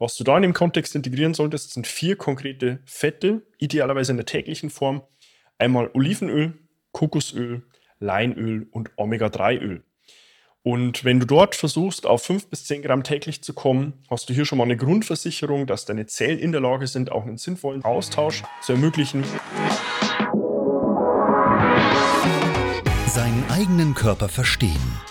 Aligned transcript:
Was 0.00 0.16
du 0.16 0.22
da 0.22 0.36
in 0.36 0.42
dem 0.42 0.54
Kontext 0.54 0.94
integrieren 0.94 1.34
solltest, 1.34 1.72
sind 1.72 1.86
vier 1.88 2.14
konkrete 2.14 2.78
Fette, 2.84 3.42
idealerweise 3.58 4.12
in 4.12 4.16
der 4.16 4.26
täglichen 4.26 4.70
Form. 4.70 5.02
Einmal 5.58 5.90
Olivenöl, 5.92 6.54
Kokosöl, 6.92 7.64
Leinöl 7.98 8.68
und 8.70 8.92
Omega-3-Öl. 8.96 9.82
Und 10.62 11.04
wenn 11.04 11.18
du 11.18 11.26
dort 11.26 11.56
versuchst, 11.56 12.06
auf 12.06 12.22
5 12.22 12.48
bis 12.48 12.64
10 12.66 12.82
Gramm 12.82 13.02
täglich 13.02 13.42
zu 13.42 13.54
kommen, 13.54 13.94
hast 14.08 14.28
du 14.28 14.34
hier 14.34 14.44
schon 14.44 14.58
mal 14.58 14.64
eine 14.64 14.76
Grundversicherung, 14.76 15.66
dass 15.66 15.84
deine 15.84 16.06
Zellen 16.06 16.38
in 16.38 16.52
der 16.52 16.60
Lage 16.60 16.86
sind, 16.86 17.10
auch 17.10 17.24
einen 17.24 17.38
sinnvollen 17.38 17.82
Austausch 17.82 18.44
zu 18.60 18.74
ermöglichen. 18.74 19.24
Seinen 23.08 23.44
eigenen 23.50 23.94
Körper 23.94 24.28
verstehen 24.28 25.00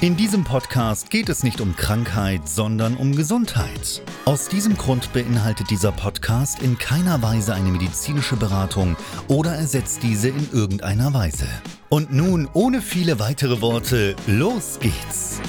In 0.00 0.16
diesem 0.16 0.44
Podcast 0.44 1.08
geht 1.08 1.28
es 1.30 1.44
nicht 1.44 1.60
um 1.60 1.76
Krankheit, 1.76 2.46
sondern 2.48 2.96
um 2.96 3.14
Gesundheit. 3.16 4.02
Aus 4.26 4.48
diesem 4.48 4.76
Grund 4.76 5.12
beinhaltet 5.12 5.70
dieser 5.70 5.92
Podcast 5.92 6.60
in 6.60 6.76
keiner 6.76 7.22
Weise 7.22 7.54
eine 7.54 7.70
medizinische 7.70 8.36
Beratung 8.36 8.96
oder 9.28 9.52
ersetzt 9.52 10.02
diese 10.02 10.28
in 10.28 10.50
irgendeiner 10.52 11.14
Weise. 11.14 11.46
Und 11.88 12.12
nun, 12.12 12.48
ohne 12.52 12.82
viele 12.82 13.18
weitere 13.18 13.62
Worte, 13.62 14.16
los 14.26 14.78
geht's! 14.80 15.40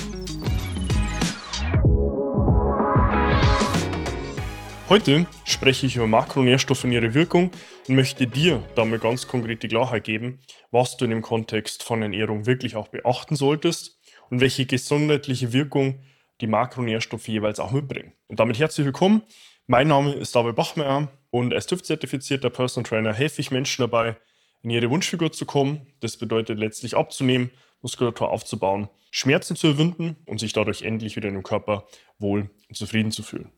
Heute 4.87 5.25
spreche 5.43 5.87
ich 5.87 5.95
über 5.95 6.07
Makronährstoffe 6.07 6.83
und 6.83 6.91
ihre 6.91 7.15
Wirkung 7.15 7.49
und 7.89 7.95
möchte 7.95 8.27
dir 8.27 8.63
damit 8.75 9.02
ganz 9.02 9.27
konkrete 9.27 9.67
Klarheit 9.67 10.03
geben, 10.03 10.39
was 10.71 10.95
du 10.95 11.05
in 11.05 11.11
dem 11.11 11.23
Kontext 11.23 11.81
von 11.81 12.03
Ernährung 12.03 12.45
wirklich 12.45 12.75
auch 12.75 12.87
beachten 12.87 13.35
solltest 13.35 13.94
und 14.29 14.41
welche 14.41 14.65
gesundheitliche 14.65 15.53
Wirkung 15.53 15.99
die 16.41 16.47
Makronährstoffe 16.47 17.27
jeweils 17.27 17.59
auch 17.59 17.71
mitbringen. 17.71 18.13
Und 18.27 18.39
damit 18.39 18.59
herzlich 18.59 18.85
willkommen. 18.85 19.21
Mein 19.67 19.87
Name 19.87 20.13
ist 20.13 20.35
David 20.35 20.55
Bachmeier 20.55 21.09
und 21.31 21.53
als 21.53 21.67
TÜV-zertifizierter 21.67 22.49
Personal 22.49 22.87
Trainer 22.87 23.13
helfe 23.13 23.41
ich 23.41 23.51
Menschen 23.51 23.81
dabei, 23.81 24.17
in 24.61 24.69
ihre 24.69 24.89
Wunschfigur 24.89 25.31
zu 25.31 25.45
kommen. 25.45 25.87
Das 25.99 26.17
bedeutet 26.17 26.59
letztlich 26.59 26.97
abzunehmen, 26.97 27.51
Muskulatur 27.81 28.29
aufzubauen, 28.31 28.89
Schmerzen 29.11 29.55
zu 29.55 29.67
überwinden 29.67 30.17
und 30.25 30.39
sich 30.39 30.53
dadurch 30.53 30.81
endlich 30.81 31.15
wieder 31.15 31.30
in 31.30 31.35
dem 31.35 31.43
Körper 31.43 31.87
wohl 32.19 32.49
und 32.67 32.75
zufrieden 32.75 33.11
zu 33.11 33.23
fühlen. 33.23 33.52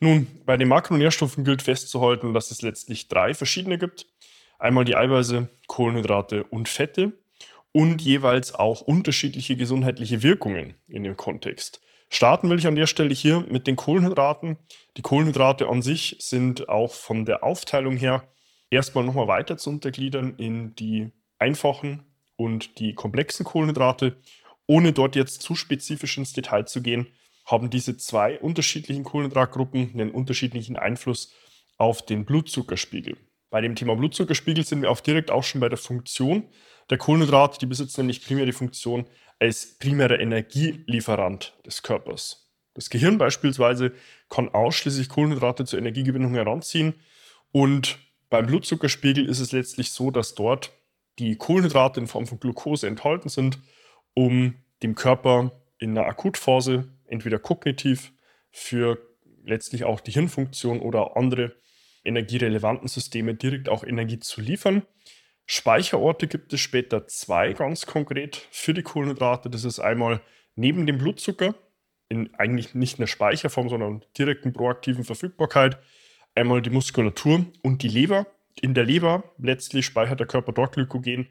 Nun, 0.00 0.26
bei 0.46 0.56
den 0.56 0.68
Makronährstoffen 0.68 1.44
gilt 1.44 1.62
festzuhalten, 1.62 2.32
dass 2.32 2.50
es 2.50 2.62
letztlich 2.62 3.08
drei 3.08 3.34
verschiedene 3.34 3.78
gibt. 3.78 4.06
Einmal 4.58 4.84
die 4.84 4.96
Eiweiße, 4.96 5.48
Kohlenhydrate 5.66 6.44
und 6.44 6.68
Fette 6.68 7.12
und 7.72 8.02
jeweils 8.02 8.54
auch 8.54 8.80
unterschiedliche 8.80 9.56
gesundheitliche 9.56 10.22
Wirkungen 10.22 10.74
in 10.86 11.04
dem 11.04 11.16
Kontext. 11.16 11.80
Starten 12.10 12.48
will 12.48 12.58
ich 12.58 12.66
an 12.66 12.76
der 12.76 12.86
Stelle 12.86 13.14
hier 13.14 13.44
mit 13.50 13.66
den 13.66 13.76
Kohlenhydraten. 13.76 14.56
Die 14.96 15.02
Kohlenhydrate 15.02 15.68
an 15.68 15.82
sich 15.82 16.16
sind 16.20 16.68
auch 16.68 16.92
von 16.92 17.26
der 17.26 17.44
Aufteilung 17.44 17.96
her 17.96 18.26
erstmal 18.70 19.04
nochmal 19.04 19.28
weiter 19.28 19.58
zu 19.58 19.70
untergliedern 19.70 20.34
in 20.36 20.74
die 20.74 21.12
einfachen 21.38 22.04
und 22.36 22.78
die 22.78 22.94
komplexen 22.94 23.44
Kohlenhydrate. 23.44 24.16
Ohne 24.66 24.92
dort 24.92 25.16
jetzt 25.16 25.42
zu 25.42 25.54
spezifisch 25.54 26.16
ins 26.18 26.32
Detail 26.32 26.64
zu 26.66 26.82
gehen, 26.82 27.06
haben 27.44 27.70
diese 27.70 27.96
zwei 27.96 28.38
unterschiedlichen 28.38 29.04
Kohlenhydratgruppen 29.04 29.90
einen 29.92 30.10
unterschiedlichen 30.10 30.76
Einfluss 30.76 31.34
auf 31.78 32.04
den 32.04 32.24
Blutzuckerspiegel. 32.24 33.16
Bei 33.50 33.60
dem 33.60 33.74
Thema 33.74 33.94
Blutzuckerspiegel 33.96 34.64
sind 34.64 34.82
wir 34.82 34.90
auch 34.90 35.00
direkt 35.00 35.30
auch 35.30 35.44
schon 35.44 35.60
bei 35.60 35.68
der 35.68 35.78
Funktion 35.78 36.48
der 36.90 36.98
Kohlenhydrate. 36.98 37.58
Die 37.58 37.66
besitzen 37.66 38.02
nämlich 38.02 38.24
primär 38.24 38.46
die 38.46 38.52
Funktion 38.52 39.06
als 39.38 39.78
primärer 39.78 40.20
Energielieferant 40.20 41.56
des 41.64 41.82
Körpers. 41.82 42.50
Das 42.74 42.90
Gehirn 42.90 43.18
beispielsweise 43.18 43.92
kann 44.28 44.48
ausschließlich 44.48 45.08
Kohlenhydrate 45.08 45.64
zur 45.64 45.78
Energiegewinnung 45.78 46.34
heranziehen 46.34 46.94
und 47.50 47.98
beim 48.30 48.46
Blutzuckerspiegel 48.46 49.26
ist 49.26 49.40
es 49.40 49.52
letztlich 49.52 49.90
so, 49.90 50.10
dass 50.10 50.34
dort 50.34 50.72
die 51.18 51.36
Kohlenhydrate 51.36 51.98
in 51.98 52.06
Form 52.06 52.26
von 52.26 52.38
Glucose 52.38 52.86
enthalten 52.86 53.28
sind, 53.30 53.58
um 54.14 54.54
dem 54.82 54.94
Körper 54.94 55.50
in 55.78 55.96
einer 55.96 56.06
Akutphase 56.06 56.88
entweder 57.06 57.38
kognitiv 57.38 58.12
für 58.50 58.98
letztlich 59.44 59.84
auch 59.84 60.00
die 60.00 60.12
Hirnfunktion 60.12 60.80
oder 60.80 61.16
andere 61.16 61.56
energierelevanten 62.08 62.88
Systeme 62.88 63.34
direkt 63.34 63.68
auch 63.68 63.84
Energie 63.84 64.18
zu 64.18 64.40
liefern. 64.40 64.82
Speicherorte 65.46 66.26
gibt 66.26 66.52
es 66.52 66.60
später 66.60 67.06
zwei 67.06 67.52
ganz 67.52 67.86
konkret 67.86 68.46
für 68.50 68.74
die 68.74 68.82
Kohlenhydrate. 68.82 69.48
Das 69.48 69.64
ist 69.64 69.78
einmal 69.78 70.20
neben 70.56 70.86
dem 70.86 70.98
Blutzucker, 70.98 71.54
in 72.08 72.34
eigentlich 72.34 72.74
nicht 72.74 72.94
in 72.94 73.02
der 73.02 73.06
Speicherform, 73.06 73.68
sondern 73.68 74.04
direkten 74.18 74.52
proaktiven 74.52 75.04
Verfügbarkeit, 75.04 75.78
einmal 76.34 76.60
die 76.60 76.70
Muskulatur 76.70 77.46
und 77.62 77.82
die 77.82 77.88
Leber. 77.88 78.26
In 78.60 78.74
der 78.74 78.84
Leber 78.84 79.24
letztlich 79.38 79.86
speichert 79.86 80.20
der 80.20 80.26
Körper 80.26 80.52
dort 80.52 80.74
Glykogen, 80.74 81.28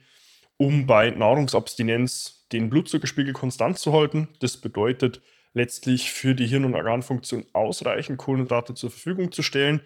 um 0.57 0.87
bei 0.87 1.09
Nahrungsabstinenz 1.11 2.47
den 2.51 2.69
Blutzuckerspiegel 2.69 3.33
konstant 3.33 3.77
zu 3.77 3.93
halten. 3.93 4.29
Das 4.39 4.57
bedeutet 4.57 5.21
letztlich 5.53 6.11
für 6.11 6.35
die 6.35 6.47
Hirn- 6.47 6.65
und 6.65 6.75
Organfunktion 6.75 7.45
ausreichend 7.53 8.17
Kohlenhydrate 8.17 8.73
zur 8.73 8.89
Verfügung 8.89 9.31
zu 9.31 9.43
stellen. 9.43 9.81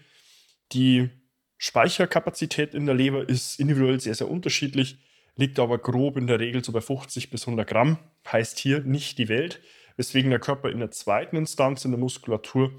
Die 0.74 1.10
Speicherkapazität 1.58 2.74
in 2.74 2.86
der 2.86 2.96
Leber 2.96 3.28
ist 3.28 3.60
individuell 3.60 4.00
sehr, 4.00 4.16
sehr 4.16 4.30
unterschiedlich, 4.30 4.98
liegt 5.36 5.60
aber 5.60 5.78
grob 5.78 6.18
in 6.18 6.28
der 6.28 6.40
Regel 6.40 6.64
so 6.64 6.72
bei 6.72 6.82
50 6.82 7.30
bis 7.30 7.44
100 7.48 7.68
Gramm. 7.68 7.98
Heißt 8.32 8.60
hier 8.60 8.82
nicht 8.82 9.18
die 9.18 9.30
Welt, 9.30 9.62
weswegen 9.98 10.30
der 10.30 10.40
Körper 10.40 10.70
in 10.70 10.80
der 10.80 10.92
zweiten 10.92 11.36
Instanz 11.36 11.86
in 11.86 11.92
der 11.92 12.00
Muskulatur 12.00 12.72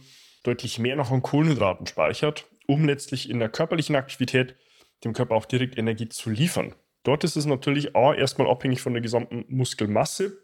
deutlich 0.42 0.78
mehr 0.78 0.97
noch 0.97 1.10
an 1.10 1.22
Kohlenhydraten 1.22 1.86
speichert, 1.86 2.47
um 2.66 2.84
letztlich 2.84 3.31
in 3.31 3.38
der 3.38 3.48
körperlichen 3.48 3.97
Aktivität 3.97 4.56
dem 5.04 5.12
Körper 5.12 5.34
auch 5.34 5.47
direkt 5.47 5.78
Energie 5.78 6.08
zu 6.08 6.31
liefern. 6.31 6.75
Dort 7.04 7.25
ist 7.25 7.36
es 7.36 7.47
natürlich 7.47 7.97
A, 7.97 8.14
erstmal 8.14 8.48
abhängig 8.48 8.81
von 8.81 8.92
der 8.92 9.02
gesamten 9.02 9.44
Muskelmasse, 9.48 10.38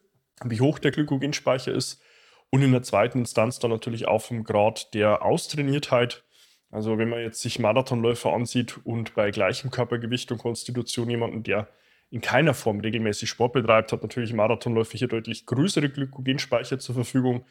wie 0.45 0.61
hoch 0.61 0.79
der 0.79 0.91
Glykogenspeicher 0.91 1.73
ist, 1.73 2.03
und 2.51 2.63
in 2.63 2.73
der 2.73 2.83
zweiten 2.83 3.19
Instanz 3.19 3.59
dann 3.59 3.71
natürlich 3.71 4.09
auch 4.09 4.23
vom 4.23 4.43
Grad 4.43 4.95
der 4.95 5.23
Austrainiertheit. 5.23 6.25
Also 6.71 6.99
wenn 6.99 7.09
man 7.09 7.21
jetzt 7.21 7.41
sich 7.41 7.59
Marathonläufer 7.59 8.33
ansieht 8.33 8.79
und 8.85 9.15
bei 9.15 9.31
gleichem 9.31 9.71
Körpergewicht 9.71 10.31
und 10.33 10.39
Konstitution 10.39 11.09
jemanden, 11.09 11.43
der 11.43 11.69
in 12.11 12.21
keiner 12.21 12.55
Form 12.55 12.81
regelmäßig 12.81 13.29
Sport 13.29 13.55
betreibt, 13.55 13.93
hat 13.93 14.03
natürlich 14.03 14.33
Marathonläufer 14.33 14.99
hier 14.99 15.09
deutlich 15.09 15.47
größere 15.47 15.89
Glykogenspeicher 15.89 16.79
zur 16.79 16.95
Verfügung, 16.95 17.45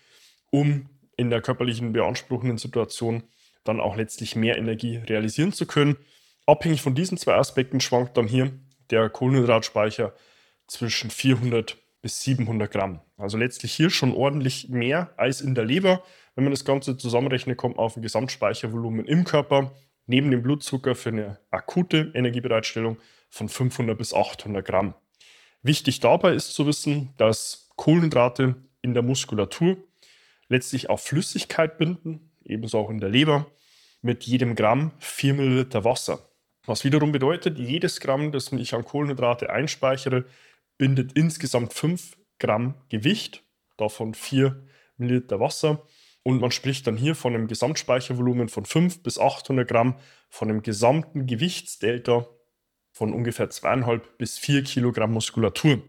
um 0.52 0.90
in 1.16 1.30
der 1.30 1.42
körperlichen 1.42 1.94
beanspruchenden 1.94 2.58
Situation 2.58 3.24
dann 3.64 3.80
auch 3.80 3.98
letztlich 3.98 4.36
mehr 4.36 4.58
Energie 4.58 4.98
realisieren 4.98 5.52
zu 5.52 5.66
können. 5.66 5.98
Abhängig 6.46 6.82
von 6.82 6.96
diesen 6.96 7.18
zwei 7.18 7.36
Aspekten 7.36 7.82
schwankt 7.82 8.18
dann 8.18 8.28
hier 8.28 8.52
der 8.90 9.10
Kohlenhydratspeicher 9.10 10.14
zwischen 10.68 11.10
400 11.10 11.78
bis 12.02 12.22
700 12.22 12.72
Gramm. 12.72 13.02
Also 13.18 13.38
letztlich 13.38 13.74
hier 13.74 13.90
schon 13.90 14.14
ordentlich 14.14 14.70
mehr 14.70 15.14
als 15.18 15.42
in 15.42 15.56
der 15.56 15.66
Leber. 15.66 16.04
Wenn 16.36 16.44
man 16.44 16.52
das 16.52 16.66
Ganze 16.66 16.98
zusammenrechnet, 16.98 17.58
kommt 17.58 17.78
man 17.78 17.86
auf 17.86 17.98
ein 17.98 18.02
Gesamtspeichervolumen 18.02 19.06
im 19.06 19.24
Körper 19.24 19.72
neben 20.06 20.32
dem 20.32 20.42
Blutzucker 20.42 20.96
für 20.96 21.10
eine 21.10 21.40
akute 21.52 22.12
Energiebereitstellung 22.14 22.98
von 23.30 23.50
500 23.50 23.98
bis 23.98 24.14
800 24.14 24.66
Gramm. 24.66 24.94
Wichtig 25.64 26.00
dabei 26.00 26.34
ist 26.34 26.54
zu 26.54 26.66
wissen, 26.66 27.14
dass 27.18 27.70
Kohlenhydrate 27.76 28.56
in 28.82 28.94
der 28.94 29.04
Muskulatur 29.04 29.78
letztlich 30.48 30.90
auch 30.90 31.00
Flüssigkeit 31.00 31.78
binden, 31.78 32.32
ebenso 32.46 32.80
auch 32.80 32.90
in 32.90 33.00
der 33.00 33.10
Leber, 33.10 33.48
mit 34.02 34.24
jedem 34.24 34.56
Gramm 34.56 34.92
4 35.00 35.34
Milliliter 35.34 35.84
Wasser. 35.84 36.20
Was 36.66 36.84
wiederum 36.84 37.12
bedeutet, 37.12 37.58
jedes 37.58 38.00
Gramm, 38.00 38.32
das 38.32 38.52
ich 38.52 38.74
an 38.74 38.86
Kohlenhydrate 38.86 39.50
einspeichere, 39.50 40.26
bindet 40.78 41.14
insgesamt 41.14 41.74
5 41.74 42.18
Gramm 42.40 42.76
Gewicht, 42.90 43.44
davon 43.78 44.14
4 44.14 44.64
Milliliter 44.98 45.40
Wasser. 45.40 45.84
Und 46.24 46.42
man 46.42 46.52
spricht 46.52 46.88
dann 46.88 46.98
hier 46.98 47.16
von 47.16 47.34
einem 47.34 47.48
Gesamtspeichervolumen 47.48 48.50
von 48.50 48.66
5 48.66 49.02
bis 49.02 49.18
800 49.18 49.68
Gramm, 49.68 49.96
von 50.30 50.50
einem 50.50 50.62
gesamten 50.62 51.26
Gewichtsdelta 51.26 52.28
von 52.92 53.14
ungefähr 53.14 53.50
2,5 53.50 54.02
bis 54.18 54.38
4 54.38 54.64
Kilogramm 54.64 55.14
Muskulatur. 55.14 55.82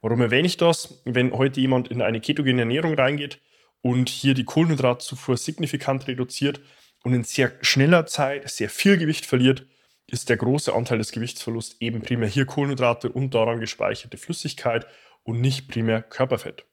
Warum 0.00 0.20
erwähne 0.20 0.46
ich 0.46 0.56
das? 0.56 1.02
Wenn 1.04 1.32
heute 1.32 1.60
jemand 1.60 1.88
in 1.88 2.00
eine 2.00 2.20
ketogene 2.20 2.62
Ernährung 2.62 2.94
reingeht 2.94 3.40
und 3.82 4.08
hier 4.08 4.34
die 4.34 4.44
Kohlenhydratzufuhr 4.44 5.36
signifikant 5.36 6.06
reduziert 6.06 6.60
und 7.02 7.12
in 7.12 7.24
sehr 7.24 7.52
schneller 7.60 8.06
Zeit 8.06 8.48
sehr 8.48 8.70
viel 8.70 8.96
Gewicht 8.96 9.26
verliert, 9.26 9.66
ist 10.06 10.28
der 10.28 10.36
große 10.36 10.74
Anteil 10.74 10.98
des 10.98 11.12
Gewichtsverlusts 11.12 11.76
eben 11.80 12.02
primär 12.02 12.28
hier 12.28 12.46
Kohlenhydrate 12.46 13.10
und 13.10 13.34
daran 13.34 13.60
gespeicherte 13.60 14.16
Flüssigkeit 14.16 14.86
und 15.22 15.40
nicht 15.40 15.68
primär 15.68 16.02
Körperfett. 16.02 16.64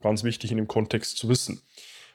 Ganz 0.00 0.24
wichtig 0.24 0.50
in 0.50 0.56
dem 0.56 0.68
Kontext 0.68 1.18
zu 1.18 1.28
wissen. 1.28 1.62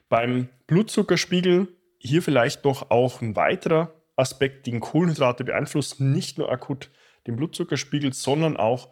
Beim 0.10 0.50
Blutzuckerspiegel 0.68 1.68
hier 1.98 2.22
vielleicht 2.22 2.66
noch 2.66 2.92
auch 2.92 3.22
ein 3.22 3.36
weiterer 3.36 3.94
Aspekt, 4.16 4.68
den 4.68 4.80
Kohlenhydrate 4.80 5.44
beeinflussen, 5.44 6.12
nicht 6.12 6.38
nur 6.38 6.51
akut 6.51 6.89
den 7.27 7.36
Blutzuckerspiegel, 7.36 8.13
sondern 8.13 8.57
auch 8.57 8.89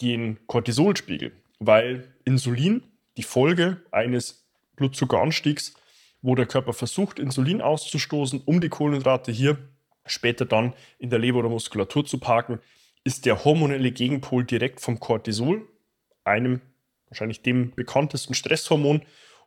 den 0.00 0.38
Cortisolspiegel, 0.46 1.32
weil 1.58 2.14
Insulin 2.24 2.82
die 3.16 3.22
Folge 3.22 3.82
eines 3.90 4.48
Blutzuckeranstiegs, 4.76 5.74
wo 6.22 6.34
der 6.34 6.46
Körper 6.46 6.72
versucht, 6.72 7.18
Insulin 7.18 7.60
auszustoßen, 7.60 8.42
um 8.44 8.60
die 8.60 8.68
Kohlenhydrate 8.68 9.32
hier 9.32 9.58
später 10.08 10.44
dann 10.44 10.74
in 10.98 11.10
der 11.10 11.18
Leber 11.18 11.38
oder 11.38 11.48
Muskulatur 11.48 12.04
zu 12.04 12.18
parken, 12.18 12.60
ist 13.04 13.26
der 13.26 13.44
hormonelle 13.44 13.90
Gegenpol 13.90 14.44
direkt 14.44 14.80
vom 14.80 15.00
Cortisol, 15.00 15.66
einem 16.24 16.60
wahrscheinlich 17.08 17.42
dem 17.42 17.74
bekanntesten 17.74 18.34
Stresshormon, 18.34 19.02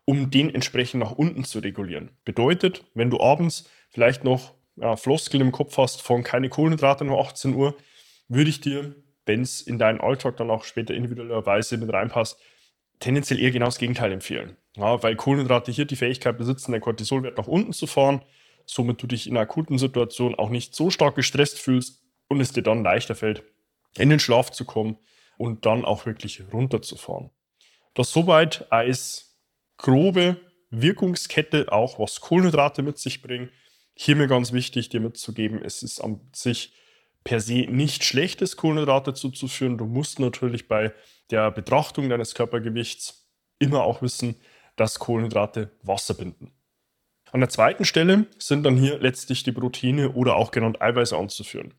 um 0.06 0.31
den 0.31 0.54
entsprechend 0.54 1.02
nach 1.02 1.12
unten 1.12 1.44
zu 1.44 1.60
regulieren. 1.60 2.10
Bedeutet, 2.25 2.84
wenn 2.94 3.10
du 3.10 3.19
abends 3.19 3.69
vielleicht 3.90 4.24
noch 4.24 4.54
ja, 4.78 4.96
Floskeln 4.96 5.42
im 5.42 5.52
Kopf 5.52 5.78
hast 5.78 6.02
von 6.02 6.24
keine 6.24 6.50
Kohlenhydrate 6.50 7.06
nach 7.06 7.18
18 7.18 7.54
Uhr, 7.54 7.75
würde 8.28 8.50
ich 8.50 8.62
dir, 8.62 8.96
wenn 9.25 9.42
es 9.42 9.62
in 9.62 9.78
deinen 9.78 10.02
Alltag 10.02 10.38
dann 10.38 10.50
auch 10.50 10.64
später 10.64 10.94
individuellerweise 10.94 11.78
mit 11.78 11.94
reinpasst, 11.94 12.40
tendenziell 13.00 13.40
eher 13.40 13.52
genau 13.52 13.66
das 13.66 13.78
Gegenteil 13.78 14.12
empfehlen. 14.12 14.57
Ja, 14.78 15.04
weil 15.04 15.16
Kohlenhydrate 15.16 15.72
hier 15.72 15.86
die 15.86 15.96
Fähigkeit 15.96 16.38
besitzen, 16.38 16.72
den 16.72 16.81
Cortisolwert 16.81 17.38
nach 17.38 17.48
unten 17.48 17.74
zu 17.74 17.88
fahren, 17.88 18.22
somit 18.66 19.02
du 19.02 19.08
dich 19.08 19.28
in 19.28 19.38
akuten 19.38 19.78
Situation 19.78 20.36
auch 20.36 20.50
nicht 20.50 20.75
so 20.75 20.90
stark 20.90 21.16
gestresst 21.16 21.60
fühlst 21.60 22.04
und 22.28 22.40
es 22.40 22.54
dir 22.54 22.63
dann 22.63 22.84
leichter 22.84 23.16
fällt, 23.16 23.44
in 23.98 24.10
den 24.10 24.19
Schlaf 24.19 24.52
zu 24.52 24.66
kommen 24.66 24.98
und 25.38 25.66
dann 25.66 25.86
auch 25.86 26.06
wirklich 26.06 26.44
runterzufahren. 26.52 27.30
Das 27.94 28.12
soweit 28.12 28.72
als 28.72 29.38
grobe 29.78 30.40
Wirkungskette 30.69 31.72
auch, 31.72 32.00
was 32.00 32.22
Kohlenhydrate 32.22 32.81
mit 32.81 32.98
sich 32.98 33.22
bringen. 33.22 33.52
Hier 33.94 34.16
mir 34.16 34.28
ganz 34.28 34.54
wichtig, 34.54 34.90
dir 34.90 35.02
mitzugeben, 35.02 35.62
es 35.62 35.84
ist 35.84 36.00
an 36.00 36.22
sich 36.34 36.74
per 37.24 37.40
se 37.40 37.66
nicht 37.69 38.04
schlechtes 38.04 38.57
Kohlenhydrate 38.57 39.14
zuzuführen. 39.14 39.78
Du 39.78 39.86
musst 39.86 40.19
natürlich 40.19 40.68
bei 40.68 40.94
der 41.30 41.52
Betrachtung 41.52 42.10
deines 42.10 42.34
Körpergewichts 42.34 43.30
immer 43.60 43.84
auch 43.84 44.02
wissen, 44.02 44.36
dass 44.75 45.00
Kohlenhydrate 45.00 45.72
Wasser 45.84 46.14
binden. 46.14 46.52
An 47.31 47.39
der 47.39 47.50
zweiten 47.50 47.86
Stelle 47.86 48.25
sind 48.38 48.63
dann 48.63 48.75
hier 48.75 49.00
letztlich 49.00 49.44
die 49.44 49.54
Proteine 49.54 50.12
oder 50.12 50.36
auch 50.36 50.51
genannt 50.51 50.81
Eiweiße 50.81 51.18
anzuführen. 51.18 51.74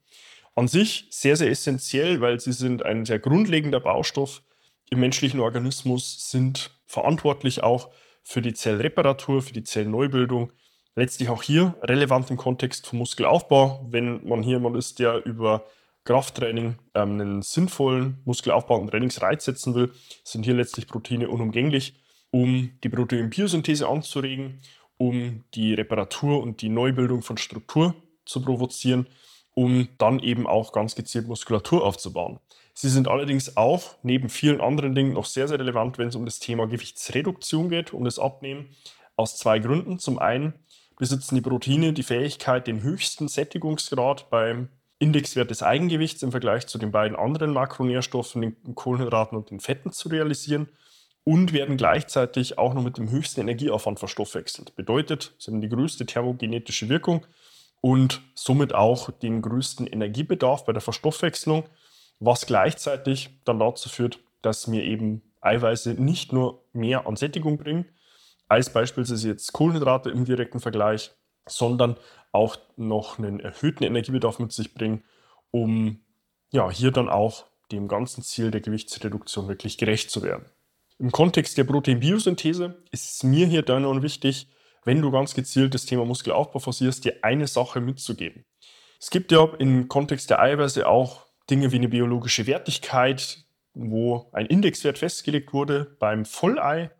An 0.54 0.68
sich 0.68 1.06
sehr, 1.10 1.36
sehr 1.36 1.50
essentiell, 1.50 2.20
weil 2.20 2.40
sie 2.40 2.52
sind 2.52 2.84
ein 2.84 3.04
sehr 3.04 3.18
grundlegender 3.18 3.80
Baustoff. 3.80 4.42
Im 4.90 5.00
menschlichen 5.00 5.40
Organismus, 5.40 6.30
sind 6.30 6.70
verantwortlich 6.86 7.62
auch 7.62 7.90
für 8.22 8.42
die 8.42 8.52
Zellreparatur, 8.52 9.42
für 9.42 9.52
die 9.52 9.64
Zellneubildung, 9.64 10.52
letztlich 10.94 11.28
auch 11.28 11.42
hier 11.42 11.74
relevant 11.82 12.30
im 12.30 12.36
Kontext 12.36 12.86
vom 12.86 12.98
Muskelaufbau, 12.98 13.86
wenn 13.90 14.26
man 14.26 14.42
hier 14.42 14.58
jemand 14.58 14.76
ist, 14.76 14.98
der 14.98 15.24
über 15.24 15.64
Krafttraining 16.04 16.76
ähm, 16.94 17.20
einen 17.20 17.42
sinnvollen 17.42 18.20
Muskelaufbau 18.24 18.78
und 18.78 18.90
Trainingsreiz 18.90 19.44
setzen 19.44 19.74
will, 19.74 19.92
sind 20.24 20.44
hier 20.44 20.54
letztlich 20.54 20.86
Proteine 20.86 21.28
unumgänglich, 21.28 21.94
um 22.30 22.70
die 22.82 22.88
Proteinbiosynthese 22.88 23.88
anzuregen, 23.88 24.60
um 25.02 25.42
die 25.54 25.74
Reparatur 25.74 26.40
und 26.40 26.62
die 26.62 26.68
Neubildung 26.68 27.22
von 27.22 27.36
Struktur 27.36 27.96
zu 28.24 28.40
provozieren, 28.40 29.08
um 29.52 29.88
dann 29.98 30.20
eben 30.20 30.46
auch 30.46 30.70
ganz 30.72 30.94
gezielt 30.94 31.26
Muskulatur 31.26 31.84
aufzubauen. 31.84 32.38
Sie 32.72 32.88
sind 32.88 33.08
allerdings 33.08 33.56
auch 33.56 33.96
neben 34.04 34.28
vielen 34.28 34.60
anderen 34.60 34.94
Dingen 34.94 35.14
noch 35.14 35.24
sehr, 35.24 35.48
sehr 35.48 35.58
relevant, 35.58 35.98
wenn 35.98 36.06
es 36.06 36.14
um 36.14 36.24
das 36.24 36.38
Thema 36.38 36.68
Gewichtsreduktion 36.68 37.68
geht, 37.68 37.92
um 37.92 38.04
das 38.04 38.20
Abnehmen, 38.20 38.76
aus 39.16 39.36
zwei 39.36 39.58
Gründen. 39.58 39.98
Zum 39.98 40.20
einen 40.20 40.54
besitzen 40.96 41.34
die 41.34 41.40
Proteine 41.40 41.92
die 41.92 42.04
Fähigkeit, 42.04 42.68
den 42.68 42.82
höchsten 42.82 43.26
Sättigungsgrad 43.26 44.30
beim 44.30 44.68
Indexwert 45.00 45.50
des 45.50 45.64
Eigengewichts 45.64 46.22
im 46.22 46.30
Vergleich 46.30 46.68
zu 46.68 46.78
den 46.78 46.92
beiden 46.92 47.16
anderen 47.16 47.52
Makronährstoffen, 47.52 48.40
den 48.40 48.74
Kohlenhydraten 48.76 49.36
und 49.36 49.50
den 49.50 49.58
Fetten 49.58 49.90
zu 49.90 50.10
realisieren 50.10 50.68
und 51.24 51.52
werden 51.52 51.76
gleichzeitig 51.76 52.58
auch 52.58 52.74
noch 52.74 52.82
mit 52.82 52.98
dem 52.98 53.10
höchsten 53.10 53.40
Energieaufwand 53.40 53.98
verstoffwechselt. 53.98 54.74
Bedeutet, 54.74 55.34
sie 55.38 55.50
haben 55.50 55.60
die 55.60 55.68
größte 55.68 56.06
thermogenetische 56.06 56.88
Wirkung 56.88 57.26
und 57.80 58.22
somit 58.34 58.74
auch 58.74 59.10
den 59.10 59.42
größten 59.42 59.86
Energiebedarf 59.86 60.64
bei 60.64 60.72
der 60.72 60.82
Verstoffwechslung, 60.82 61.64
was 62.18 62.46
gleichzeitig 62.46 63.30
dann 63.44 63.58
dazu 63.58 63.88
führt, 63.88 64.20
dass 64.42 64.66
mir 64.66 64.84
eben 64.84 65.22
Eiweiße 65.40 65.94
nicht 65.94 66.32
nur 66.32 66.64
mehr 66.72 67.06
an 67.06 67.16
Sättigung 67.16 67.58
bringen, 67.58 67.86
als 68.48 68.72
beispielsweise 68.72 69.28
jetzt 69.28 69.52
Kohlenhydrate 69.52 70.10
im 70.10 70.24
direkten 70.24 70.60
Vergleich, 70.60 71.12
sondern 71.46 71.96
auch 72.32 72.56
noch 72.76 73.18
einen 73.18 73.40
erhöhten 73.40 73.84
Energiebedarf 73.84 74.38
mit 74.38 74.52
sich 74.52 74.74
bringen, 74.74 75.04
um 75.50 76.00
ja, 76.52 76.70
hier 76.70 76.90
dann 76.90 77.08
auch 77.08 77.46
dem 77.72 77.88
ganzen 77.88 78.22
Ziel 78.22 78.50
der 78.50 78.60
Gewichtsreduktion 78.60 79.48
wirklich 79.48 79.78
gerecht 79.78 80.10
zu 80.10 80.22
werden. 80.22 80.44
Im 80.98 81.10
Kontext 81.10 81.58
der 81.58 81.64
Proteinbiosynthese 81.64 82.82
ist 82.90 83.16
es 83.16 83.22
mir 83.22 83.46
hier 83.46 83.62
dann 83.62 83.82
noch 83.82 84.02
wichtig, 84.02 84.48
wenn 84.84 85.00
du 85.00 85.10
ganz 85.10 85.34
gezielt 85.34 85.74
das 85.74 85.86
Thema 85.86 86.04
Muskelaufbau 86.04 86.58
forcierst, 86.58 87.04
dir 87.04 87.16
eine 87.22 87.46
Sache 87.46 87.80
mitzugeben. 87.80 88.44
Es 89.00 89.10
gibt 89.10 89.32
ja 89.32 89.44
im 89.58 89.88
Kontext 89.88 90.30
der 90.30 90.40
Eiweiße 90.40 90.86
auch 90.86 91.26
Dinge 91.50 91.72
wie 91.72 91.76
eine 91.76 91.88
biologische 91.88 92.46
Wertigkeit, 92.46 93.44
wo 93.74 94.28
ein 94.32 94.46
Indexwert 94.46 94.98
festgelegt 94.98 95.52
wurde 95.52 95.96
beim 95.98 96.24
Vollei 96.24 96.90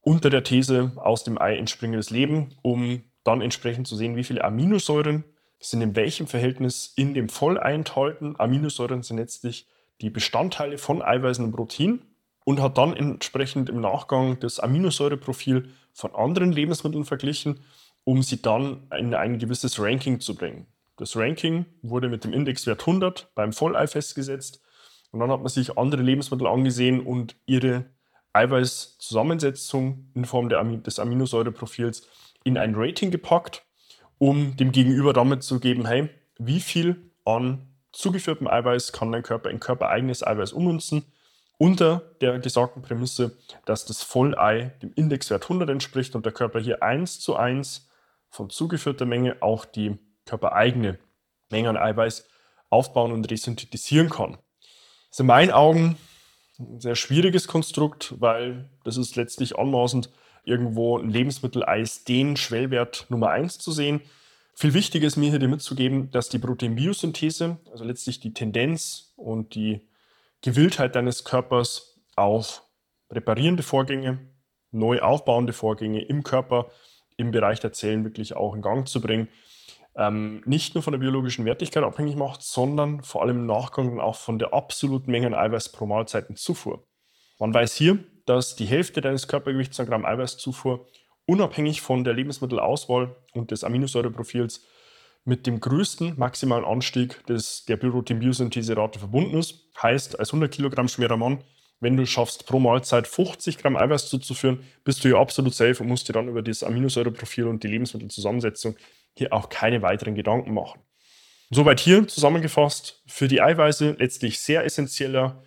unter 0.00 0.30
der 0.30 0.42
These 0.42 0.92
aus 0.96 1.24
dem 1.24 1.40
Ei 1.40 1.56
entspringendes 1.56 2.10
Leben, 2.10 2.54
um 2.62 3.04
dann 3.24 3.40
entsprechend 3.40 3.86
zu 3.86 3.96
sehen, 3.96 4.16
wie 4.16 4.24
viele 4.24 4.44
Aminosäuren 4.44 5.24
sind 5.60 5.80
in 5.80 5.94
welchem 5.94 6.26
Verhältnis 6.26 6.92
in 6.96 7.14
dem 7.14 7.28
Vollei 7.28 7.72
enthalten. 7.72 8.34
Aminosäuren 8.36 9.02
sind 9.02 9.18
letztlich 9.18 9.68
die 10.00 10.10
Bestandteile 10.10 10.76
von 10.76 11.02
Eiweißen 11.02 11.44
und 11.44 11.52
Protein 11.52 12.02
und 12.44 12.60
hat 12.60 12.78
dann 12.78 12.96
entsprechend 12.96 13.68
im 13.68 13.80
Nachgang 13.80 14.38
das 14.40 14.60
Aminosäureprofil 14.60 15.68
von 15.92 16.14
anderen 16.14 16.52
Lebensmitteln 16.52 17.04
verglichen, 17.04 17.60
um 18.04 18.22
sie 18.22 18.42
dann 18.42 18.88
in 18.96 19.14
ein 19.14 19.38
gewisses 19.38 19.78
Ranking 19.80 20.20
zu 20.20 20.34
bringen. 20.34 20.66
Das 20.96 21.16
Ranking 21.16 21.66
wurde 21.82 22.08
mit 22.08 22.24
dem 22.24 22.32
Indexwert 22.32 22.80
100 22.80 23.30
beim 23.34 23.52
Vollei 23.52 23.86
festgesetzt 23.86 24.60
und 25.10 25.20
dann 25.20 25.30
hat 25.30 25.40
man 25.40 25.48
sich 25.48 25.76
andere 25.78 26.02
Lebensmittel 26.02 26.46
angesehen 26.46 27.00
und 27.00 27.36
ihre 27.46 27.86
Eiweißzusammensetzung 28.32 30.10
in 30.14 30.24
Form 30.24 30.48
des 30.48 30.98
Aminosäureprofils 30.98 32.08
in 32.44 32.58
ein 32.58 32.74
Rating 32.74 33.10
gepackt, 33.10 33.64
um 34.18 34.56
dem 34.56 34.72
Gegenüber 34.72 35.12
damit 35.12 35.42
zu 35.42 35.60
geben, 35.60 35.86
hey, 35.86 36.08
wie 36.38 36.60
viel 36.60 37.10
an 37.24 37.66
zugeführtem 37.92 38.48
Eiweiß 38.48 38.92
kann 38.92 39.12
dein 39.12 39.22
Körper 39.22 39.50
in 39.50 39.60
körpereigenes 39.60 40.26
Eiweiß 40.26 40.52
ummünzen, 40.52 41.04
unter 41.58 42.02
der 42.20 42.38
gesagten 42.38 42.82
Prämisse, 42.82 43.36
dass 43.64 43.84
das 43.84 44.02
Vollei 44.02 44.72
dem 44.82 44.92
Indexwert 44.94 45.44
100 45.44 45.70
entspricht 45.70 46.14
und 46.14 46.26
der 46.26 46.32
Körper 46.32 46.60
hier 46.60 46.82
1 46.82 47.20
zu 47.20 47.36
1 47.36 47.88
von 48.28 48.50
zugeführter 48.50 49.04
Menge 49.04 49.36
auch 49.40 49.64
die 49.64 49.98
körpereigene 50.26 50.98
Menge 51.50 51.68
an 51.68 51.76
Eiweiß 51.76 52.28
aufbauen 52.70 53.12
und 53.12 53.30
resynthetisieren 53.30 54.08
kann. 54.08 54.32
Das 54.32 55.16
ist 55.16 55.20
in 55.20 55.26
meinen 55.26 55.50
Augen 55.50 55.96
ein 56.58 56.80
sehr 56.80 56.96
schwieriges 56.96 57.46
Konstrukt, 57.46 58.14
weil 58.18 58.70
das 58.84 58.96
ist 58.96 59.16
letztlich 59.16 59.58
anmaßend, 59.58 60.10
irgendwo 60.44 60.98
ein 60.98 61.10
Lebensmittel 61.10 61.62
als 61.62 62.04
den 62.04 62.36
Schwellwert 62.36 63.06
Nummer 63.08 63.30
1 63.30 63.58
zu 63.58 63.70
sehen. 63.70 64.00
Viel 64.54 64.74
wichtiger 64.74 65.06
ist 65.06 65.16
mir 65.16 65.30
hier 65.30 65.48
mitzugeben, 65.48 66.10
dass 66.10 66.28
die 66.28 66.38
Proteinbiosynthese, 66.38 67.58
also 67.70 67.84
letztlich 67.84 68.20
die 68.20 68.34
Tendenz 68.34 69.12
und 69.16 69.54
die 69.54 69.80
Gewilltheit 70.42 70.96
deines 70.96 71.24
Körpers 71.24 72.00
auf 72.16 72.62
reparierende 73.10 73.62
Vorgänge, 73.62 74.18
neu 74.70 75.00
aufbauende 75.00 75.52
Vorgänge 75.52 76.02
im 76.04 76.22
Körper, 76.22 76.70
im 77.16 77.30
Bereich 77.30 77.60
der 77.60 77.72
Zellen 77.72 78.04
wirklich 78.04 78.34
auch 78.34 78.54
in 78.54 78.62
Gang 78.62 78.88
zu 78.88 79.00
bringen, 79.00 79.28
ähm, 79.94 80.42
nicht 80.46 80.74
nur 80.74 80.82
von 80.82 80.92
der 80.92 80.98
biologischen 80.98 81.44
Wertigkeit 81.44 81.84
abhängig 81.84 82.16
macht, 82.16 82.42
sondern 82.42 83.02
vor 83.02 83.22
allem 83.22 83.40
im 83.40 83.46
Nachgang 83.46 84.00
auch 84.00 84.16
von 84.16 84.38
der 84.38 84.54
absoluten 84.54 85.10
Menge 85.10 85.28
an 85.28 85.34
Eiweiß 85.34 85.70
pro 85.70 85.86
Mahlzeitenzufuhr. 85.86 86.86
Man 87.38 87.52
weiß 87.52 87.74
hier, 87.74 87.98
dass 88.24 88.56
die 88.56 88.66
Hälfte 88.66 89.00
deines 89.00 89.28
Körpergewichts 89.28 89.78
an 89.80 89.86
Gramm 89.86 90.04
Eiweißzufuhr 90.04 90.86
unabhängig 91.26 91.82
von 91.82 92.04
der 92.04 92.14
Lebensmittelauswahl 92.14 93.14
und 93.32 93.50
des 93.50 93.64
Aminosäureprofils 93.64 94.64
mit 95.24 95.46
dem 95.46 95.60
größten 95.60 96.18
maximalen 96.18 96.64
Anstieg 96.64 97.24
des, 97.26 97.64
der 97.66 97.76
Protein-Biosynthese-Rate 97.76 98.98
verbunden 98.98 99.38
ist. 99.38 99.68
Heißt, 99.80 100.18
als 100.18 100.30
100 100.30 100.52
Kilogramm 100.52 100.88
schwerer 100.88 101.16
Mann, 101.16 101.44
wenn 101.80 101.96
du 101.96 102.06
schaffst, 102.06 102.46
pro 102.46 102.58
Mahlzeit 102.58 103.06
50 103.06 103.58
Gramm 103.58 103.76
Eiweiß 103.76 104.08
zuzuführen, 104.08 104.60
bist 104.84 105.04
du 105.04 105.08
ja 105.08 105.18
absolut 105.18 105.54
safe 105.54 105.82
und 105.82 105.88
musst 105.88 106.08
dir 106.08 106.12
dann 106.12 106.28
über 106.28 106.42
das 106.42 106.62
Aminosäureprofil 106.62 107.46
und 107.46 107.62
die 107.62 107.68
Lebensmittelzusammensetzung 107.68 108.76
hier 109.14 109.32
auch 109.32 109.48
keine 109.48 109.82
weiteren 109.82 110.14
Gedanken 110.14 110.54
machen. 110.54 110.80
Soweit 111.50 111.80
hier 111.80 112.06
zusammengefasst 112.08 113.02
für 113.06 113.28
die 113.28 113.42
Eiweiße 113.42 113.96
letztlich 113.98 114.40
sehr 114.40 114.64
essentieller 114.64 115.42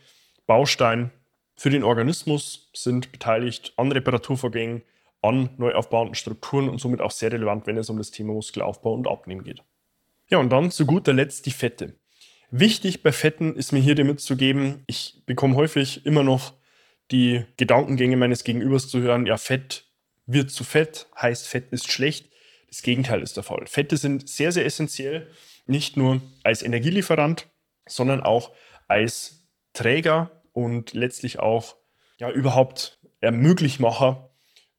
Baustein 0.45 1.11
für 1.55 1.69
den 1.69 1.83
Organismus 1.83 2.69
sind 2.73 3.11
beteiligt 3.11 3.73
an 3.77 3.91
Reparaturvorgängen, 3.91 4.83
an 5.27 5.49
neu 5.57 5.73
aufbauenden 5.73 6.15
Strukturen 6.15 6.69
und 6.69 6.79
somit 6.79 7.01
auch 7.01 7.11
sehr 7.11 7.31
relevant, 7.31 7.67
wenn 7.67 7.77
es 7.77 7.89
um 7.89 7.97
das 7.97 8.11
Thema 8.11 8.33
Muskelaufbau 8.33 8.93
und 8.93 9.07
Abnehmen 9.07 9.43
geht. 9.43 9.63
Ja, 10.29 10.39
und 10.39 10.49
dann 10.49 10.71
zu 10.71 10.85
guter 10.85 11.13
Letzt 11.13 11.45
die 11.45 11.51
Fette. 11.51 11.95
Wichtig 12.51 13.03
bei 13.03 13.11
Fetten 13.11 13.55
ist 13.55 13.71
mir 13.71 13.79
hier 13.79 13.95
dir 13.95 14.05
mitzugeben, 14.05 14.83
ich 14.87 15.21
bekomme 15.25 15.55
häufig 15.55 16.05
immer 16.05 16.23
noch 16.23 16.53
die 17.11 17.43
Gedankengänge 17.57 18.17
meines 18.17 18.43
Gegenübers 18.43 18.87
zu 18.87 19.01
hören, 19.01 19.25
ja, 19.25 19.37
Fett 19.37 19.85
wird 20.25 20.49
zu 20.51 20.63
fett, 20.63 21.07
heißt 21.19 21.47
Fett 21.47 21.71
ist 21.71 21.91
schlecht. 21.91 22.29
Das 22.67 22.81
Gegenteil 22.81 23.21
ist 23.21 23.37
der 23.37 23.43
Fall. 23.43 23.67
Fette 23.67 23.97
sind 23.97 24.27
sehr, 24.27 24.51
sehr 24.51 24.65
essentiell, 24.65 25.29
nicht 25.67 25.97
nur 25.97 26.21
als 26.43 26.61
Energielieferant, 26.61 27.47
sondern 27.87 28.21
auch 28.21 28.51
als 28.87 29.47
Träger 29.73 30.31
und 30.51 30.93
letztlich 30.93 31.39
auch 31.39 31.75
ja, 32.17 32.29
überhaupt 32.31 32.99
Ermöglichmacher, 33.21 34.29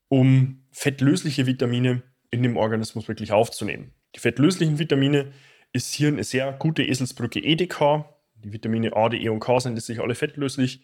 um 0.08 0.64
fettlösliche 0.70 1.46
Vitamine 1.46 2.02
in 2.30 2.42
dem 2.42 2.56
Organismus 2.56 3.08
wirklich 3.08 3.32
aufzunehmen. 3.32 3.92
Die 4.14 4.20
fettlöslichen 4.20 4.78
Vitamine 4.78 5.32
ist 5.72 5.94
hier 5.94 6.08
eine 6.08 6.24
sehr 6.24 6.52
gute 6.52 6.82
Eselsbrücke 6.82 7.42
EDK. 7.42 8.04
Die 8.36 8.52
Vitamine 8.52 8.94
A, 8.96 9.08
D, 9.08 9.18
E 9.18 9.28
und 9.28 9.40
K 9.40 9.60
sind 9.60 9.74
letztlich 9.74 10.00
alle 10.00 10.14
fettlöslich. 10.14 10.82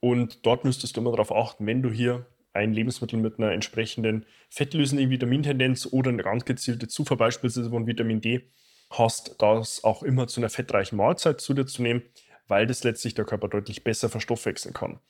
Und 0.00 0.44
dort 0.44 0.64
müsstest 0.64 0.96
du 0.96 1.00
immer 1.00 1.12
darauf 1.12 1.32
achten, 1.32 1.66
wenn 1.66 1.82
du 1.82 1.90
hier 1.90 2.26
ein 2.52 2.72
Lebensmittel 2.72 3.18
mit 3.18 3.38
einer 3.38 3.52
entsprechenden 3.52 4.26
fettlösenden 4.48 5.10
Vitamintendenz 5.10 5.88
oder 5.90 6.10
eine 6.10 6.22
ganz 6.22 6.44
gezielte 6.44 6.88
Zufuhr 6.88 7.16
beispielsweise 7.16 7.70
von 7.70 7.86
Vitamin 7.86 8.20
D 8.20 8.50
hast, 8.90 9.36
das 9.38 9.82
auch 9.82 10.02
immer 10.02 10.26
zu 10.28 10.40
einer 10.40 10.50
fettreichen 10.50 10.96
Mahlzeit 10.96 11.40
zu 11.40 11.54
dir 11.54 11.66
zu 11.66 11.82
nehmen, 11.82 12.02
weil 12.46 12.66
das 12.66 12.84
letztlich 12.84 13.14
der 13.14 13.24
Körper 13.24 13.48
deutlich 13.48 13.82
besser 13.82 14.08
verstoffwechseln 14.08 14.74
kann. 14.74 15.00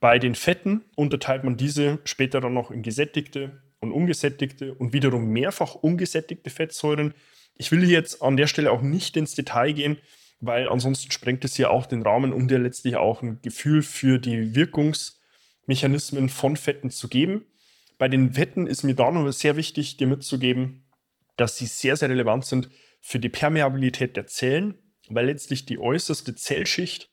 Bei 0.00 0.18
den 0.18 0.34
Fetten 0.34 0.82
unterteilt 0.96 1.44
man 1.44 1.56
diese 1.56 1.98
später 2.04 2.40
dann 2.40 2.54
noch 2.54 2.70
in 2.70 2.82
gesättigte 2.82 3.62
und 3.80 3.92
ungesättigte 3.92 4.74
und 4.74 4.92
wiederum 4.92 5.26
mehrfach 5.26 5.74
ungesättigte 5.74 6.50
Fettsäuren. 6.50 7.14
Ich 7.56 7.70
will 7.70 7.88
jetzt 7.88 8.22
an 8.22 8.36
der 8.36 8.46
Stelle 8.46 8.72
auch 8.72 8.82
nicht 8.82 9.16
ins 9.16 9.34
Detail 9.34 9.72
gehen, 9.72 9.98
weil 10.40 10.68
ansonsten 10.68 11.10
sprengt 11.10 11.44
es 11.44 11.56
hier 11.56 11.70
auch 11.70 11.86
den 11.86 12.02
Rahmen, 12.02 12.32
um 12.32 12.48
dir 12.48 12.58
letztlich 12.58 12.96
auch 12.96 13.22
ein 13.22 13.40
Gefühl 13.42 13.82
für 13.82 14.18
die 14.18 14.54
Wirkungs- 14.54 15.20
Mechanismen 15.70 16.28
von 16.28 16.56
Fetten 16.56 16.90
zu 16.90 17.08
geben. 17.08 17.46
Bei 17.96 18.08
den 18.08 18.34
Fetten 18.34 18.66
ist 18.66 18.82
mir 18.82 18.94
da 18.94 19.10
noch 19.10 19.30
sehr 19.30 19.56
wichtig, 19.56 19.96
dir 19.96 20.08
mitzugeben, 20.08 20.84
dass 21.36 21.56
sie 21.56 21.66
sehr, 21.66 21.96
sehr 21.96 22.10
relevant 22.10 22.44
sind 22.44 22.68
für 23.00 23.20
die 23.20 23.28
Permeabilität 23.28 24.16
der 24.16 24.26
Zellen, 24.26 24.74
weil 25.08 25.26
letztlich 25.26 25.66
die 25.66 25.78
äußerste 25.78 26.34
Zellschicht 26.34 27.10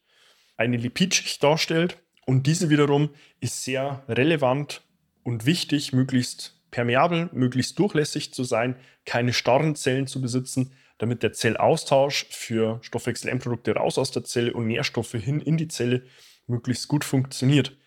eine 0.57 0.77
Lipidschicht 0.77 1.41
darstellt 1.43 2.03
und 2.27 2.45
diese 2.45 2.69
wiederum 2.69 3.09
ist 3.39 3.63
sehr 3.63 4.03
relevant 4.09 4.81
und 5.23 5.45
wichtig, 5.45 5.93
möglichst 5.93 6.61
permeabel, 6.71 7.29
möglichst 7.31 7.79
durchlässig 7.79 8.33
zu 8.33 8.43
sein, 8.43 8.75
keine 9.05 9.31
starren 9.31 9.75
Zellen 9.75 10.07
zu 10.07 10.21
besitzen, 10.21 10.73
damit 10.97 11.23
der 11.23 11.31
Zellaustausch 11.31 12.25
für 12.29 12.79
Stoffwechsel-Endprodukte 12.83 13.75
raus 13.75 13.97
aus 13.97 14.11
der 14.11 14.25
Zelle 14.25 14.51
und 14.51 14.67
Nährstoffe 14.67 15.13
hin 15.13 15.39
in 15.39 15.55
die 15.55 15.69
Zelle 15.69 16.03
möglichst 16.47 16.89
gut 16.89 17.05
funktioniert. 17.05 17.77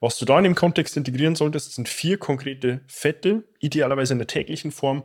Was 0.00 0.16
du 0.16 0.24
da 0.24 0.38
in 0.38 0.44
dem 0.44 0.54
Kontext 0.54 0.96
integrieren 0.96 1.34
solltest, 1.34 1.74
sind 1.74 1.86
vier 1.86 2.16
konkrete 2.16 2.80
Fette, 2.86 3.44
idealerweise 3.58 4.14
in 4.14 4.18
der 4.18 4.28
täglichen 4.28 4.72
Form. 4.72 5.04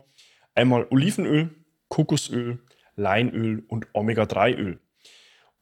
Einmal 0.53 0.87
Olivenöl, 0.89 1.49
Kokosöl, 1.89 2.59
Leinöl 2.95 3.65
und 3.67 3.87
Omega-3-Öl. 3.91 4.79